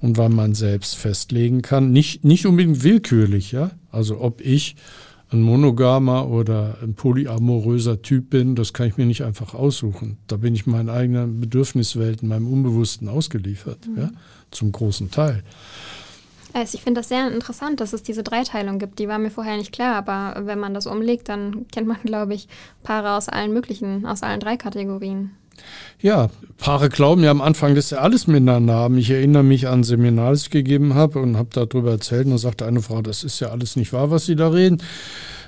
und 0.00 0.16
weil 0.16 0.30
man 0.30 0.54
selbst 0.54 0.96
festlegen 0.96 1.60
kann. 1.60 1.92
Nicht, 1.92 2.24
nicht 2.24 2.46
unbedingt 2.46 2.82
willkürlich, 2.82 3.52
ja. 3.52 3.70
Also 3.92 4.20
ob 4.20 4.40
ich 4.40 4.76
ein 5.32 5.42
monogamer 5.42 6.28
oder 6.28 6.76
ein 6.82 6.94
polyamoröser 6.94 8.02
Typ 8.02 8.30
bin, 8.30 8.56
das 8.56 8.72
kann 8.72 8.88
ich 8.88 8.96
mir 8.96 9.06
nicht 9.06 9.22
einfach 9.22 9.54
aussuchen. 9.54 10.18
Da 10.26 10.36
bin 10.36 10.54
ich 10.54 10.66
meinen 10.66 10.88
eigenen 10.88 11.40
Bedürfniswelten, 11.40 12.28
meinem 12.28 12.52
Unbewussten 12.52 13.08
ausgeliefert, 13.08 13.78
ja, 13.96 14.10
zum 14.50 14.72
großen 14.72 15.10
Teil. 15.10 15.42
Also 16.52 16.76
ich 16.76 16.82
finde 16.82 17.00
das 17.00 17.08
sehr 17.08 17.30
interessant, 17.32 17.80
dass 17.80 17.92
es 17.92 18.02
diese 18.02 18.24
Dreiteilung 18.24 18.80
gibt. 18.80 18.98
Die 18.98 19.06
war 19.06 19.18
mir 19.18 19.30
vorher 19.30 19.56
nicht 19.56 19.72
klar, 19.72 19.94
aber 19.94 20.46
wenn 20.46 20.58
man 20.58 20.74
das 20.74 20.86
umlegt, 20.86 21.28
dann 21.28 21.66
kennt 21.68 21.86
man, 21.86 21.98
glaube 22.04 22.34
ich, 22.34 22.48
Paare 22.82 23.16
aus 23.16 23.28
allen 23.28 23.52
möglichen, 23.52 24.06
aus 24.06 24.22
allen 24.22 24.40
drei 24.40 24.56
Kategorien. 24.56 25.30
Ja, 26.00 26.30
Paare 26.58 26.88
glauben 26.88 27.22
ja 27.22 27.30
am 27.30 27.40
Anfang, 27.40 27.74
dass 27.74 27.90
sie 27.90 28.00
alles 28.00 28.26
miteinander 28.26 28.74
haben. 28.74 28.98
Ich 28.98 29.10
erinnere 29.10 29.42
mich 29.42 29.66
an 29.68 29.80
ein 29.80 29.84
Seminar, 29.84 30.32
das 30.32 30.42
ich 30.42 30.50
gegeben 30.50 30.94
habe 30.94 31.18
und 31.18 31.36
habe 31.36 31.48
darüber 31.52 31.90
erzählt 31.90 32.26
und 32.26 32.32
da 32.32 32.38
sagte 32.38 32.66
eine 32.66 32.82
Frau, 32.82 33.02
das 33.02 33.24
ist 33.24 33.40
ja 33.40 33.48
alles 33.48 33.76
nicht 33.76 33.92
wahr, 33.92 34.10
was 34.10 34.26
Sie 34.26 34.36
da 34.36 34.48
reden. 34.48 34.82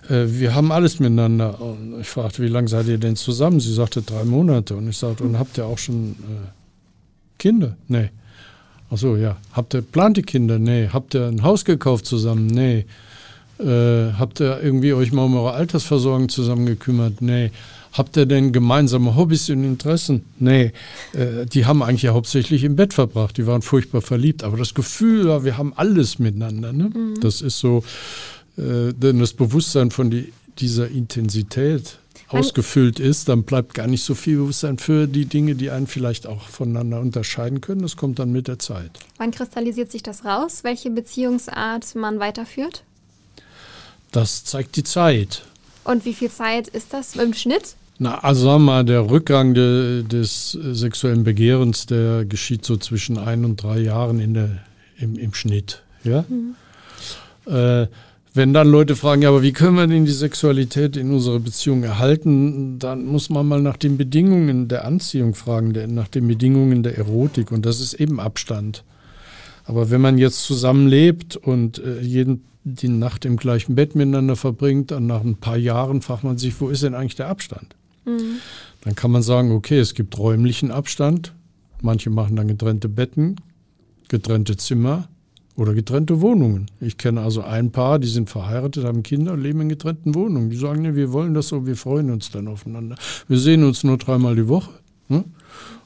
Äh, 0.09 0.27
Wir 0.29 0.55
haben 0.55 0.72
alles 0.72 1.01
miteinander. 1.01 1.61
Und 1.61 2.01
ich 2.01 2.09
fragte, 2.09 2.42
wie 2.42 2.48
lange 2.48 2.68
seid 2.68 2.87
ihr 2.87 2.98
denn 2.98 3.16
zusammen? 3.16 3.61
Sie 3.61 3.72
sagte 3.72 4.03
drei 4.03 4.25
Monate. 4.25 4.77
Und 4.77 4.88
ich 4.88 4.96
sagte, 4.96 5.25
und 5.25 5.38
habt 5.38 5.59
ihr 5.59 5.66
auch 5.66 5.79
schon 5.79 6.12
äh, 6.12 6.48
Kinder? 7.38 7.77
Nee. 7.88 8.11
Ach 8.90 8.98
so, 8.98 9.16
ja. 9.16 9.37
Habt 9.53 9.75
ihr, 9.75 9.83
plant 9.83 10.18
ihr 10.18 10.25
Kinder? 10.25 10.59
Nee. 10.59 10.88
Habt 10.92 11.14
ihr 11.14 11.27
ein 11.27 11.42
Haus 11.42 11.64
gekauft 11.64 12.07
zusammen? 12.07 12.46
Nee. 12.46 12.87
Äh, 13.59 14.12
habt 14.18 14.40
ihr 14.40 14.61
irgendwie 14.62 14.92
euch 14.92 15.12
mal 15.12 15.25
um 15.25 15.37
eure 15.37 15.53
Altersversorgung 15.53 16.29
zusammen 16.29 16.66
gekümmert? 16.66 17.22
Nee. 17.22 17.51
Habt 17.92 18.16
ihr 18.16 18.26
denn 18.26 18.52
gemeinsame 18.52 19.16
Hobbys 19.16 19.50
und 19.50 19.64
Interessen? 19.64 20.24
Nee. 20.38 20.72
Äh, 21.12 21.46
die 21.46 21.66
haben 21.66 21.83
eigentlich 21.83 22.02
ja 22.02 22.12
hauptsächlich 22.12 22.64
im 22.64 22.76
Bett 22.76 22.94
verbracht. 22.94 23.37
Die 23.37 23.46
waren 23.46 23.62
furchtbar 23.62 24.00
verliebt. 24.00 24.44
Aber 24.44 24.57
das 24.57 24.74
Gefühl, 24.74 25.26
ja, 25.26 25.44
wir 25.44 25.59
haben 25.59 25.74
alles 25.76 26.18
miteinander. 26.18 26.72
Ne? 26.72 26.90
Das 27.20 27.42
ist 27.42 27.59
so, 27.59 27.85
äh, 28.57 28.92
denn 28.94 29.18
das 29.18 29.35
Bewusstsein 29.35 29.90
von 29.90 30.11
die, 30.11 30.33
dieser 30.59 30.88
Intensität 30.88 31.98
ausgefüllt 32.28 32.98
ist, 32.98 33.28
dann 33.28 33.42
bleibt 33.42 33.74
gar 33.74 33.87
nicht 33.87 34.05
so 34.05 34.14
viel 34.14 34.38
Bewusstsein 34.38 34.78
für 34.78 35.07
die 35.07 35.26
Dinge, 35.26 35.55
die 35.55 35.70
einen 35.70 35.87
vielleicht 35.87 36.26
auch 36.26 36.48
voneinander 36.48 37.00
unterscheiden 37.00 37.61
können. 37.61 37.83
Das 37.83 37.96
kommt 37.96 38.18
dann 38.18 38.33
mit 38.33 38.48
der 38.48 38.59
Zeit. 38.59 38.90
Wann 39.18 39.31
kristallisiert 39.31 39.90
sich 39.90 40.02
das 40.02 40.24
raus, 40.24 40.64
welche 40.64 40.90
Beziehungsart 40.90 41.94
man 41.94 42.20
weiterführt? 42.20 42.85
Das 44.12 44.44
zeigt 44.44 44.76
die 44.76 44.85
Zeit. 44.85 45.42
Und 45.85 46.05
wie 46.05 46.14
viel 46.14 46.31
Zeit 46.31 46.68
ist 46.68 46.92
das 46.92 47.16
im 47.16 47.35
Schnitt? 47.35 47.76
Na, 48.03 48.19
also 48.19 48.47
sagen 48.47 48.65
wir 48.65 48.73
mal, 48.73 48.85
der 48.85 49.09
Rückgang 49.09 49.55
de, 49.55 50.03
des 50.03 50.51
sexuellen 50.51 51.23
Begehrens, 51.23 51.87
der 51.87 52.25
geschieht 52.25 52.65
so 52.65 52.77
zwischen 52.77 53.17
ein 53.17 53.45
und 53.45 53.62
drei 53.62 53.79
Jahren 53.79 54.19
in 54.19 54.35
der, 54.35 54.59
im, 54.99 55.17
im 55.17 55.33
Schnitt. 55.35 55.85
Ja? 56.03 56.25
Äh, 57.47 57.87
wenn 58.35 58.53
dann 58.53 58.67
Leute 58.67 58.97
fragen, 58.97 59.23
ja, 59.23 59.29
aber 59.29 59.45
wie 59.45 59.53
können 59.53 59.77
wir 59.77 59.87
denn 59.87 60.05
die 60.05 60.11
Sexualität 60.11 60.97
in 60.97 61.12
unserer 61.12 61.38
Beziehung 61.38 61.85
erhalten, 61.85 62.81
dann 62.81 63.07
muss 63.07 63.31
man 63.31 63.47
mal 63.47 63.62
nach 63.62 63.77
den 63.77 63.97
Bedingungen 63.97 64.67
der 64.67 64.85
Anziehung 64.85 65.37
fragen, 65.37 65.73
der, 65.73 65.87
nach 65.87 66.09
den 66.09 66.27
Bedingungen 66.27 66.83
der 66.83 66.99
Erotik. 66.99 67.53
Und 67.53 67.65
das 67.65 67.81
ist 67.81 67.95
eben 67.95 68.19
Abstand. 68.19 68.83
Aber 69.65 69.91
wenn 69.91 70.01
man 70.01 70.19
jetzt 70.19 70.43
zusammenlebt 70.43 71.37
und 71.37 71.79
äh, 71.79 72.01
jeden, 72.01 72.43
die 72.65 72.88
Nacht 72.88 73.25
im 73.25 73.37
gleichen 73.37 73.77
Bett 73.77 73.95
miteinander 73.95 74.35
verbringt, 74.35 74.91
dann 74.91 75.07
nach 75.07 75.23
ein 75.23 75.37
paar 75.37 75.57
Jahren 75.57 76.03
fragt 76.03 76.25
man 76.25 76.37
sich, 76.37 76.61
wo 76.61 76.69
ist 76.69 76.83
denn 76.83 76.97
eigentlich 76.97 77.15
der 77.15 77.29
Abstand? 77.29 77.77
Dann 78.05 78.95
kann 78.95 79.11
man 79.11 79.23
sagen, 79.23 79.53
okay, 79.53 79.79
es 79.79 79.95
gibt 79.95 80.19
räumlichen 80.19 80.71
Abstand. 80.71 81.35
Manche 81.81 82.11
machen 82.11 82.37
dann 82.37 82.49
getrennte 82.49 82.88
Betten, 82.88 83.37
getrennte 84.09 84.57
Zimmer 84.57 85.09
oder 85.57 85.75
getrennte 85.75 86.21
Wohnungen. 86.21 86.67
Ich 86.81 86.97
kenne 86.97 87.21
also 87.21 87.43
ein 87.43 87.71
Paar, 87.71 87.99
die 87.99 88.09
sind 88.09 88.31
verheiratet, 88.31 88.85
haben 88.85 89.03
Kinder 89.03 89.37
leben 89.37 89.61
in 89.62 89.69
getrennten 89.69 90.15
Wohnungen. 90.15 90.51
Die 90.51 90.57
sagen, 90.57 90.83
nee, 90.83 90.95
wir 90.95 91.12
wollen 91.12 91.35
das 91.35 91.49
so, 91.49 91.67
wir 91.67 91.77
freuen 91.77 92.11
uns 92.11 92.31
dann 92.31 92.49
aufeinander. 92.49 92.97
Wir 93.29 93.38
sehen 93.38 93.65
uns 93.65 93.85
nur 93.85 93.99
dreimal 93.99 94.37
die 94.37 94.49
Woche. 94.49 94.71
Ne? 95.09 95.25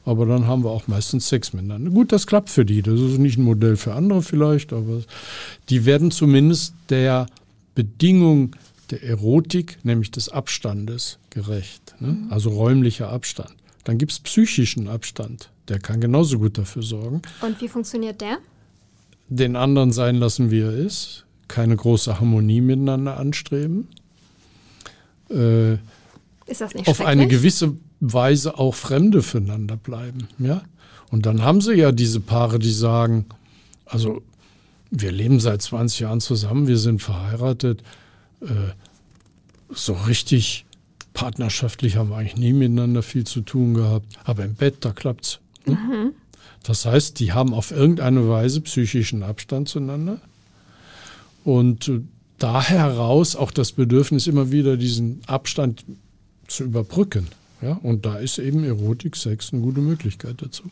Aber 0.05 0.25
dann 0.25 0.47
haben 0.47 0.63
wir 0.63 0.71
auch 0.71 0.87
meistens 0.87 1.29
Sex 1.29 1.53
miteinander. 1.53 1.91
Gut, 1.91 2.13
das 2.13 2.29
klappt 2.29 2.49
für 2.49 2.65
die. 2.65 2.81
Das 2.81 3.01
ist 3.01 3.19
nicht 3.19 3.39
ein 3.39 3.45
Modell 3.45 3.77
für 3.77 3.93
andere 3.95 4.23
vielleicht, 4.23 4.73
aber 4.73 5.01
die 5.69 5.85
werden 5.85 6.13
zumindest 6.13 6.75
der 6.91 7.27
Bedingung 7.75 8.55
der 8.90 9.03
Erotik, 9.03 9.79
nämlich 9.85 10.11
des 10.11 10.29
Abstandes, 10.29 11.18
gerecht. 11.31 11.94
Ne? 12.01 12.27
Also 12.31 12.51
räumlicher 12.51 13.11
Abstand. 13.11 13.55
Dann 13.85 13.99
gibt 13.99 14.12
es 14.12 14.20
psychischen 14.20 14.88
Abstand. 14.88 15.51
Der 15.68 15.79
kann 15.79 16.01
genauso 16.01 16.38
gut 16.38 16.59
dafür 16.59 16.83
sorgen. 16.83 17.22
Und 17.40 17.61
wie 17.61 17.68
funktioniert 17.68 18.20
der? 18.20 18.38
Den 19.29 19.57
anderen 19.57 19.92
sein 19.92 20.16
lassen, 20.16 20.51
wie 20.51 20.61
er 20.61 20.72
ist. 20.72 21.25
Keine 21.49 21.77
große 21.77 22.18
Harmonie 22.18 22.61
miteinander 22.61 23.18
anstreben. 23.18 23.88
Äh, 25.31 25.75
ist 26.46 26.61
das 26.61 26.75
nicht 26.75 26.88
Auf 26.88 27.01
eine 27.01 27.27
gewisse 27.27 27.77
Weise 28.01 28.59
auch 28.59 28.75
Fremde 28.75 29.22
füreinander 29.22 29.77
bleiben. 29.77 30.29
Ja? 30.38 30.62
Und 31.11 31.27
dann 31.27 31.42
haben 31.42 31.61
sie 31.61 31.75
ja 31.75 31.92
diese 31.92 32.20
Paare, 32.20 32.59
die 32.59 32.72
sagen, 32.72 33.27
also 33.85 34.22
wir 34.90 35.12
leben 35.12 35.40
seit 35.40 35.62
20 35.62 36.01
Jahren 36.01 36.20
zusammen, 36.20 36.66
wir 36.66 36.79
sind 36.79 37.03
verheiratet. 37.03 37.83
Äh, 38.40 38.72
so 39.70 39.94
richtig 39.94 40.66
partnerschaftlich 41.12 41.96
haben 41.96 42.11
wir 42.11 42.16
eigentlich 42.16 42.37
nie 42.37 42.53
miteinander 42.53 43.03
viel 43.03 43.25
zu 43.25 43.40
tun 43.40 43.75
gehabt. 43.75 44.07
Aber 44.25 44.44
im 44.44 44.55
Bett, 44.55 44.77
da 44.81 44.92
klappt's. 44.92 45.40
Ne? 45.64 45.75
Mhm. 45.75 46.12
Das 46.62 46.85
heißt, 46.85 47.20
die 47.20 47.33
haben 47.33 47.55
auf 47.55 47.70
irgendeine 47.70 48.29
Weise 48.29 48.61
psychischen 48.61 49.22
Abstand 49.22 49.68
zueinander. 49.68 50.20
Und 51.44 51.88
äh, 51.88 52.01
da 52.38 52.62
heraus 52.62 53.37
auch 53.37 53.51
das 53.51 53.72
Bedürfnis, 53.72 54.27
immer 54.27 54.51
wieder 54.51 54.77
diesen 54.77 55.20
Abstand 55.27 55.85
zu 56.49 56.64
überbrücken. 56.64 57.29
Ja, 57.62 57.72
und 57.83 58.05
da 58.05 58.18
ist 58.18 58.38
eben 58.38 58.64
Erotik, 58.64 59.16
Sex 59.16 59.53
eine 59.53 59.62
gute 59.62 59.81
Möglichkeit 59.81 60.42
dazu. 60.42 60.64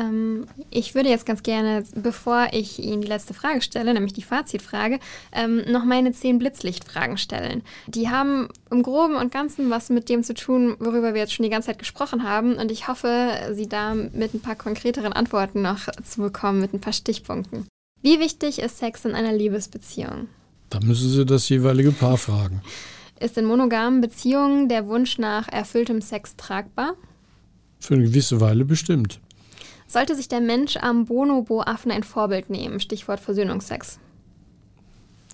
Ähm, 0.00 0.46
ich 0.70 0.94
würde 0.94 1.08
jetzt 1.08 1.26
ganz 1.26 1.42
gerne, 1.42 1.84
bevor 1.94 2.48
ich 2.52 2.78
Ihnen 2.78 3.02
die 3.02 3.08
letzte 3.08 3.34
Frage 3.34 3.60
stelle, 3.60 3.92
nämlich 3.92 4.12
die 4.12 4.22
Fazitfrage, 4.22 4.98
ähm, 5.32 5.62
noch 5.70 5.84
meine 5.84 6.12
zehn 6.12 6.38
Blitzlichtfragen 6.38 7.18
stellen. 7.18 7.62
Die 7.86 8.08
haben 8.08 8.48
im 8.70 8.82
Groben 8.82 9.16
und 9.16 9.32
Ganzen 9.32 9.70
was 9.70 9.90
mit 9.90 10.08
dem 10.08 10.22
zu 10.22 10.34
tun, 10.34 10.76
worüber 10.78 11.12
wir 11.14 11.20
jetzt 11.20 11.34
schon 11.34 11.44
die 11.44 11.50
ganze 11.50 11.66
Zeit 11.66 11.78
gesprochen 11.78 12.24
haben. 12.24 12.54
Und 12.54 12.70
ich 12.70 12.88
hoffe, 12.88 13.52
Sie 13.52 13.68
da 13.68 13.94
mit 13.94 14.34
ein 14.34 14.40
paar 14.40 14.56
konkreteren 14.56 15.12
Antworten 15.12 15.62
noch 15.62 15.88
zu 16.04 16.22
bekommen, 16.22 16.60
mit 16.60 16.72
ein 16.72 16.80
paar 16.80 16.92
Stichpunkten. 16.92 17.66
Wie 18.02 18.18
wichtig 18.18 18.60
ist 18.60 18.78
Sex 18.78 19.04
in 19.04 19.14
einer 19.14 19.32
Liebesbeziehung? 19.32 20.28
Da 20.70 20.80
müssen 20.80 21.10
Sie 21.10 21.26
das 21.26 21.48
jeweilige 21.48 21.92
Paar 21.92 22.16
fragen. 22.16 22.62
Ist 23.18 23.36
in 23.36 23.44
monogamen 23.44 24.00
Beziehungen 24.00 24.68
der 24.68 24.86
Wunsch 24.86 25.18
nach 25.18 25.48
erfülltem 25.48 26.00
Sex 26.00 26.36
tragbar? 26.36 26.94
Für 27.80 27.94
eine 27.94 28.04
gewisse 28.04 28.40
Weile 28.40 28.64
bestimmt. 28.64 29.20
Sollte 29.90 30.14
sich 30.14 30.28
der 30.28 30.40
Mensch 30.40 30.76
am 30.76 31.06
Bonobo-Affen 31.06 31.90
ein 31.90 32.04
Vorbild 32.04 32.48
nehmen? 32.48 32.78
Stichwort 32.78 33.18
Versöhnungsex. 33.18 33.98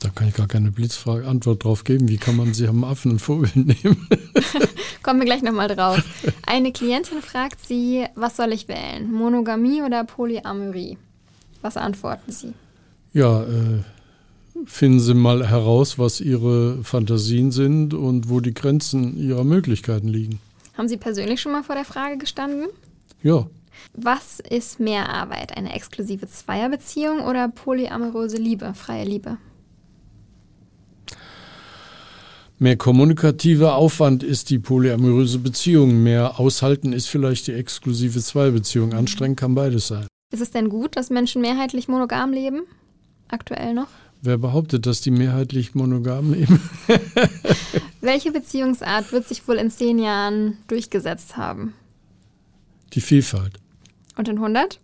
Da 0.01 0.09
kann 0.09 0.29
ich 0.29 0.35
gar 0.35 0.49
keine 0.49 0.71
Blitzfrage 0.71 1.29
Antwort 1.29 1.63
drauf 1.63 1.85
geben. 1.85 2.09
Wie 2.09 2.17
kann 2.17 2.37
man 2.37 2.55
sich 2.55 2.67
am 2.67 2.83
Affen 2.83 3.13
ein 3.13 3.19
Vorbild 3.19 3.55
nehmen? 3.57 4.09
Kommen 5.03 5.21
wir 5.21 5.27
gleich 5.27 5.43
nochmal 5.43 5.69
drauf. 5.69 6.03
Eine 6.47 6.73
Klientin 6.73 7.21
fragt 7.21 7.67
Sie, 7.67 8.07
was 8.15 8.37
soll 8.37 8.55
ich 8.55 8.67
wählen? 8.67 9.13
Monogamie 9.13 9.83
oder 9.83 10.05
Polyamorie? 10.05 10.97
Was 11.61 11.77
antworten 11.77 12.33
Sie? 12.33 12.55
Ja, 13.13 13.43
äh, 13.43 13.83
finden 14.65 15.01
Sie 15.01 15.13
mal 15.13 15.47
heraus, 15.47 15.99
was 15.99 16.23
Ihre 16.23 16.83
Fantasien 16.83 17.53
sind 17.53 17.93
und 17.93 18.31
wo 18.31 18.41
die 18.41 18.55
Grenzen 18.55 19.19
Ihrer 19.19 19.45
Möglichkeiten 19.45 20.09
liegen. 20.09 20.41
Haben 20.79 20.89
Sie 20.89 20.97
persönlich 20.97 21.43
schon 21.43 21.53
mal 21.53 21.63
vor 21.63 21.75
der 21.75 21.85
Frage 21.85 22.17
gestanden? 22.17 22.69
Ja. 23.23 23.47
Was 23.95 24.41
ist 24.41 24.81
mehr 24.81 25.09
Arbeit? 25.09 25.57
Eine 25.57 25.75
exklusive 25.75 26.29
Zweierbeziehung 26.29 27.21
oder 27.21 27.49
polyamoröse 27.49 28.37
Liebe, 28.37 28.75
freie 28.75 29.05
Liebe? 29.05 29.39
Mehr 32.59 32.77
kommunikativer 32.77 33.75
Aufwand 33.75 34.23
ist 34.23 34.49
die 34.49 34.59
polyamoröse 34.59 35.39
Beziehung. 35.39 36.03
Mehr 36.03 36.41
aushalten 36.41 36.95
ist 36.95 37.07
vielleicht 37.07 37.49
die 37.49 37.53
exklusive 37.53 38.19
Zweierbeziehung. 38.21 38.95
Anstrengend 38.95 39.39
kann 39.39 39.55
beides 39.55 39.89
sein. 39.89 40.07
Ist 40.33 40.41
es 40.41 40.53
denn 40.53 40.71
gut, 40.71 40.97
dass 40.97 41.11
Menschen 41.11 41.43
mehrheitlich 41.43 41.87
monogam 41.87 42.33
leben? 42.33 42.63
Aktuell 43.29 43.75
noch? 43.75 43.89
Wer 44.23 44.39
behauptet, 44.39 44.87
dass 44.87 45.03
die 45.03 45.11
mehrheitlich 45.11 45.75
monogam 45.75 46.33
leben? 46.33 46.61
Welche 48.01 48.33
Beziehungsart 48.33 49.13
wird 49.13 49.29
sich 49.29 49.47
wohl 49.47 49.57
in 49.57 49.71
zehn 49.71 49.99
Jahren 49.99 50.57
durchgesetzt 50.69 51.37
haben? 51.37 51.75
Die 52.95 53.03
Vielfalt. 53.03 53.59
Und 54.17 54.29
in 54.29 54.37
100? 54.37 54.81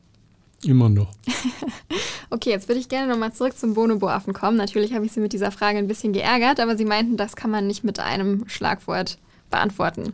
Immer 0.64 0.88
noch. 0.88 1.12
okay, 2.30 2.50
jetzt 2.50 2.68
würde 2.68 2.80
ich 2.80 2.88
gerne 2.88 3.10
nochmal 3.10 3.32
zurück 3.32 3.56
zum 3.56 3.74
Bonobo-Affen 3.74 4.32
kommen. 4.32 4.56
Natürlich 4.56 4.94
habe 4.94 5.04
ich 5.04 5.12
Sie 5.12 5.20
mit 5.20 5.32
dieser 5.32 5.50
Frage 5.50 5.78
ein 5.78 5.88
bisschen 5.88 6.12
geärgert, 6.12 6.60
aber 6.60 6.76
Sie 6.76 6.84
meinten, 6.84 7.16
das 7.16 7.34
kann 7.34 7.50
man 7.50 7.66
nicht 7.66 7.82
mit 7.82 7.98
einem 7.98 8.48
Schlagwort 8.48 9.18
beantworten. 9.50 10.12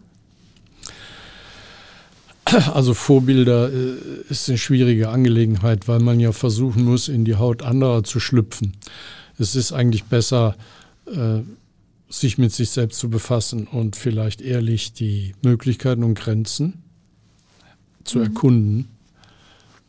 Also 2.73 2.95
Vorbilder 2.95 3.71
äh, 3.71 3.97
ist 4.31 4.49
eine 4.49 4.57
schwierige 4.57 5.11
Angelegenheit, 5.11 5.87
weil 5.87 6.01
man 6.01 6.19
ja 6.19 6.33
versuchen 6.33 6.85
muss, 6.85 7.09
in 7.09 7.27
die 7.27 7.37
Haut 7.37 7.63
anderer 7.63 8.05
zu 8.05 8.21
schlüpfen. 8.21 8.75
Es 9.39 9.55
ist 9.55 9.73
eigentlich 9.73 10.05
besser, 10.05 10.57
äh, 11.07 11.41
sich 12.09 12.39
mit 12.39 12.53
sich 12.53 12.71
selbst 12.71 12.99
zu 12.99 13.11
befassen 13.11 13.67
und 13.67 13.97
vielleicht 13.97 14.41
ehrlich 14.41 14.95
die 14.95 15.35
Möglichkeiten 15.43 16.03
und 16.05 16.15
Grenzen 16.15 16.83
zu 18.05 18.19
mhm. 18.19 18.25
erkunden 18.25 18.98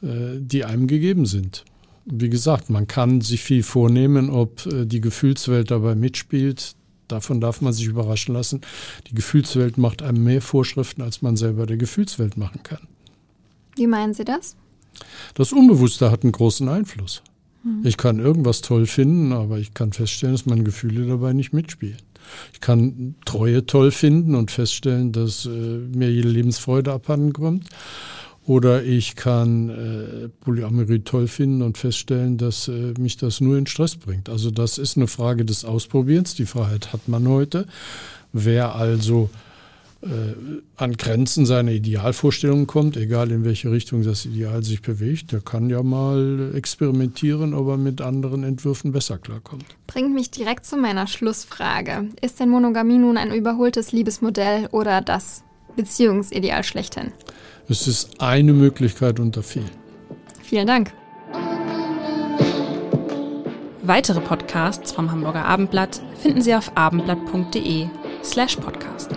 die 0.02 0.66
einem 0.66 0.88
gegeben 0.88 1.26
sind. 1.26 1.66
Wie 2.12 2.30
gesagt, 2.30 2.70
man 2.70 2.88
kann 2.88 3.22
sich 3.22 3.42
viel 3.42 3.64
vornehmen, 3.64 4.30
ob 4.30 4.66
äh, 4.66 4.86
die 4.86 5.02
Gefühlswelt 5.02 5.70
dabei 5.70 5.96
mitspielt. 5.96 6.76
Davon 7.08 7.40
darf 7.42 7.62
man 7.62 7.74
sich 7.74 7.86
überraschen 7.86 8.34
lassen. 8.34 8.62
Die 9.08 9.16
Gefühlswelt 9.16 9.78
macht 9.78 10.02
einem 10.02 10.24
mehr 10.24 10.42
Vorschriften, 10.42 11.02
als 11.02 11.22
man 11.22 11.38
selber 11.38 11.66
der 11.66 11.78
Gefühlswelt 11.78 12.38
machen 12.38 12.62
kann. 12.64 12.88
Wie 13.76 13.88
meinen 13.88 14.14
Sie 14.14 14.26
das? 14.26 14.56
Das 15.36 15.54
Unbewusste 15.54 16.12
hat 16.12 16.24
einen 16.24 16.32
großen 16.32 16.68
Einfluss. 16.68 17.22
Hm. 17.64 17.82
Ich 17.84 17.98
kann 17.98 18.20
irgendwas 18.20 18.62
toll 18.62 18.86
finden, 18.86 19.32
aber 19.32 19.60
ich 19.60 19.74
kann 19.74 19.94
feststellen, 19.94 20.36
dass 20.36 20.46
meine 20.46 20.64
Gefühle 20.64 21.08
dabei 21.08 21.34
nicht 21.34 21.54
mitspielen. 21.54 21.98
Ich 22.54 22.60
kann 22.60 23.16
Treue 23.26 23.66
toll 23.66 23.92
finden 23.92 24.36
und 24.36 24.52
feststellen, 24.52 25.12
dass 25.12 25.46
äh, 25.46 25.50
mir 25.50 26.12
jede 26.12 26.30
Lebensfreude 26.30 26.92
abhanden 26.92 27.34
kommt. 27.34 27.70
Oder 28.50 28.82
ich 28.82 29.16
kann 29.16 29.70
äh, 29.70 30.28
Polyamorie 30.44 31.02
toll 31.02 31.28
finden 31.28 31.62
und 31.62 31.78
feststellen, 31.78 32.40
dass 32.40 32.68
äh, 32.68 32.96
mich 32.98 33.16
das 33.16 33.42
nur 33.42 33.60
in 33.60 33.68
Stress 33.68 33.96
bringt. 33.96 34.28
Also 34.28 34.50
das 34.50 34.80
ist 34.80 34.98
eine 34.98 35.06
Frage 35.06 35.46
des 35.46 35.66
Ausprobierens. 35.66 36.34
Die 36.34 36.48
Freiheit 36.48 36.92
hat 36.92 37.08
man 37.08 37.28
heute. 37.28 37.68
Wer 38.34 38.74
also 38.74 39.30
äh, 40.02 40.08
an 40.78 40.98
Grenzen 40.98 41.46
seiner 41.46 41.70
Idealvorstellungen 41.70 42.66
kommt, 42.66 42.98
egal 42.98 43.30
in 43.30 43.46
welche 43.46 43.72
Richtung 43.72 44.02
das 44.02 44.26
Ideal 44.26 44.64
sich 44.64 44.82
bewegt, 44.82 45.32
der 45.32 45.42
kann 45.42 45.70
ja 45.70 45.84
mal 45.84 46.52
experimentieren, 46.56 47.54
ob 47.54 47.68
er 47.68 47.78
mit 47.78 48.02
anderen 48.02 48.44
Entwürfen 48.44 48.94
besser 48.94 49.20
klarkommt. 49.20 49.66
Bringt 49.86 50.16
mich 50.16 50.32
direkt 50.32 50.66
zu 50.66 50.76
meiner 50.76 51.06
Schlussfrage. 51.06 52.08
Ist 52.20 52.40
denn 52.40 52.50
Monogamie 52.50 52.98
nun 52.98 53.18
ein 53.18 53.32
überholtes 53.32 53.92
Liebesmodell 53.92 54.70
oder 54.72 55.02
das 55.02 55.44
Beziehungsideal 55.76 56.64
schlechthin? 56.64 57.12
Es 57.70 57.88
ist 57.88 58.20
eine 58.20 58.52
Möglichkeit 58.52 59.20
unter 59.20 59.44
vielen. 59.44 59.70
Vielen 60.42 60.66
Dank. 60.66 60.92
Weitere 63.84 64.22
Podcasts 64.22 64.92
vom 64.92 65.12
Hamburger 65.12 65.46
Abendblatt 65.46 66.02
finden 66.20 66.42
Sie 66.42 66.56
auf 66.56 66.72
abendblatt.de 66.76 67.88
slash 68.24 68.56
podcast. 68.56 69.12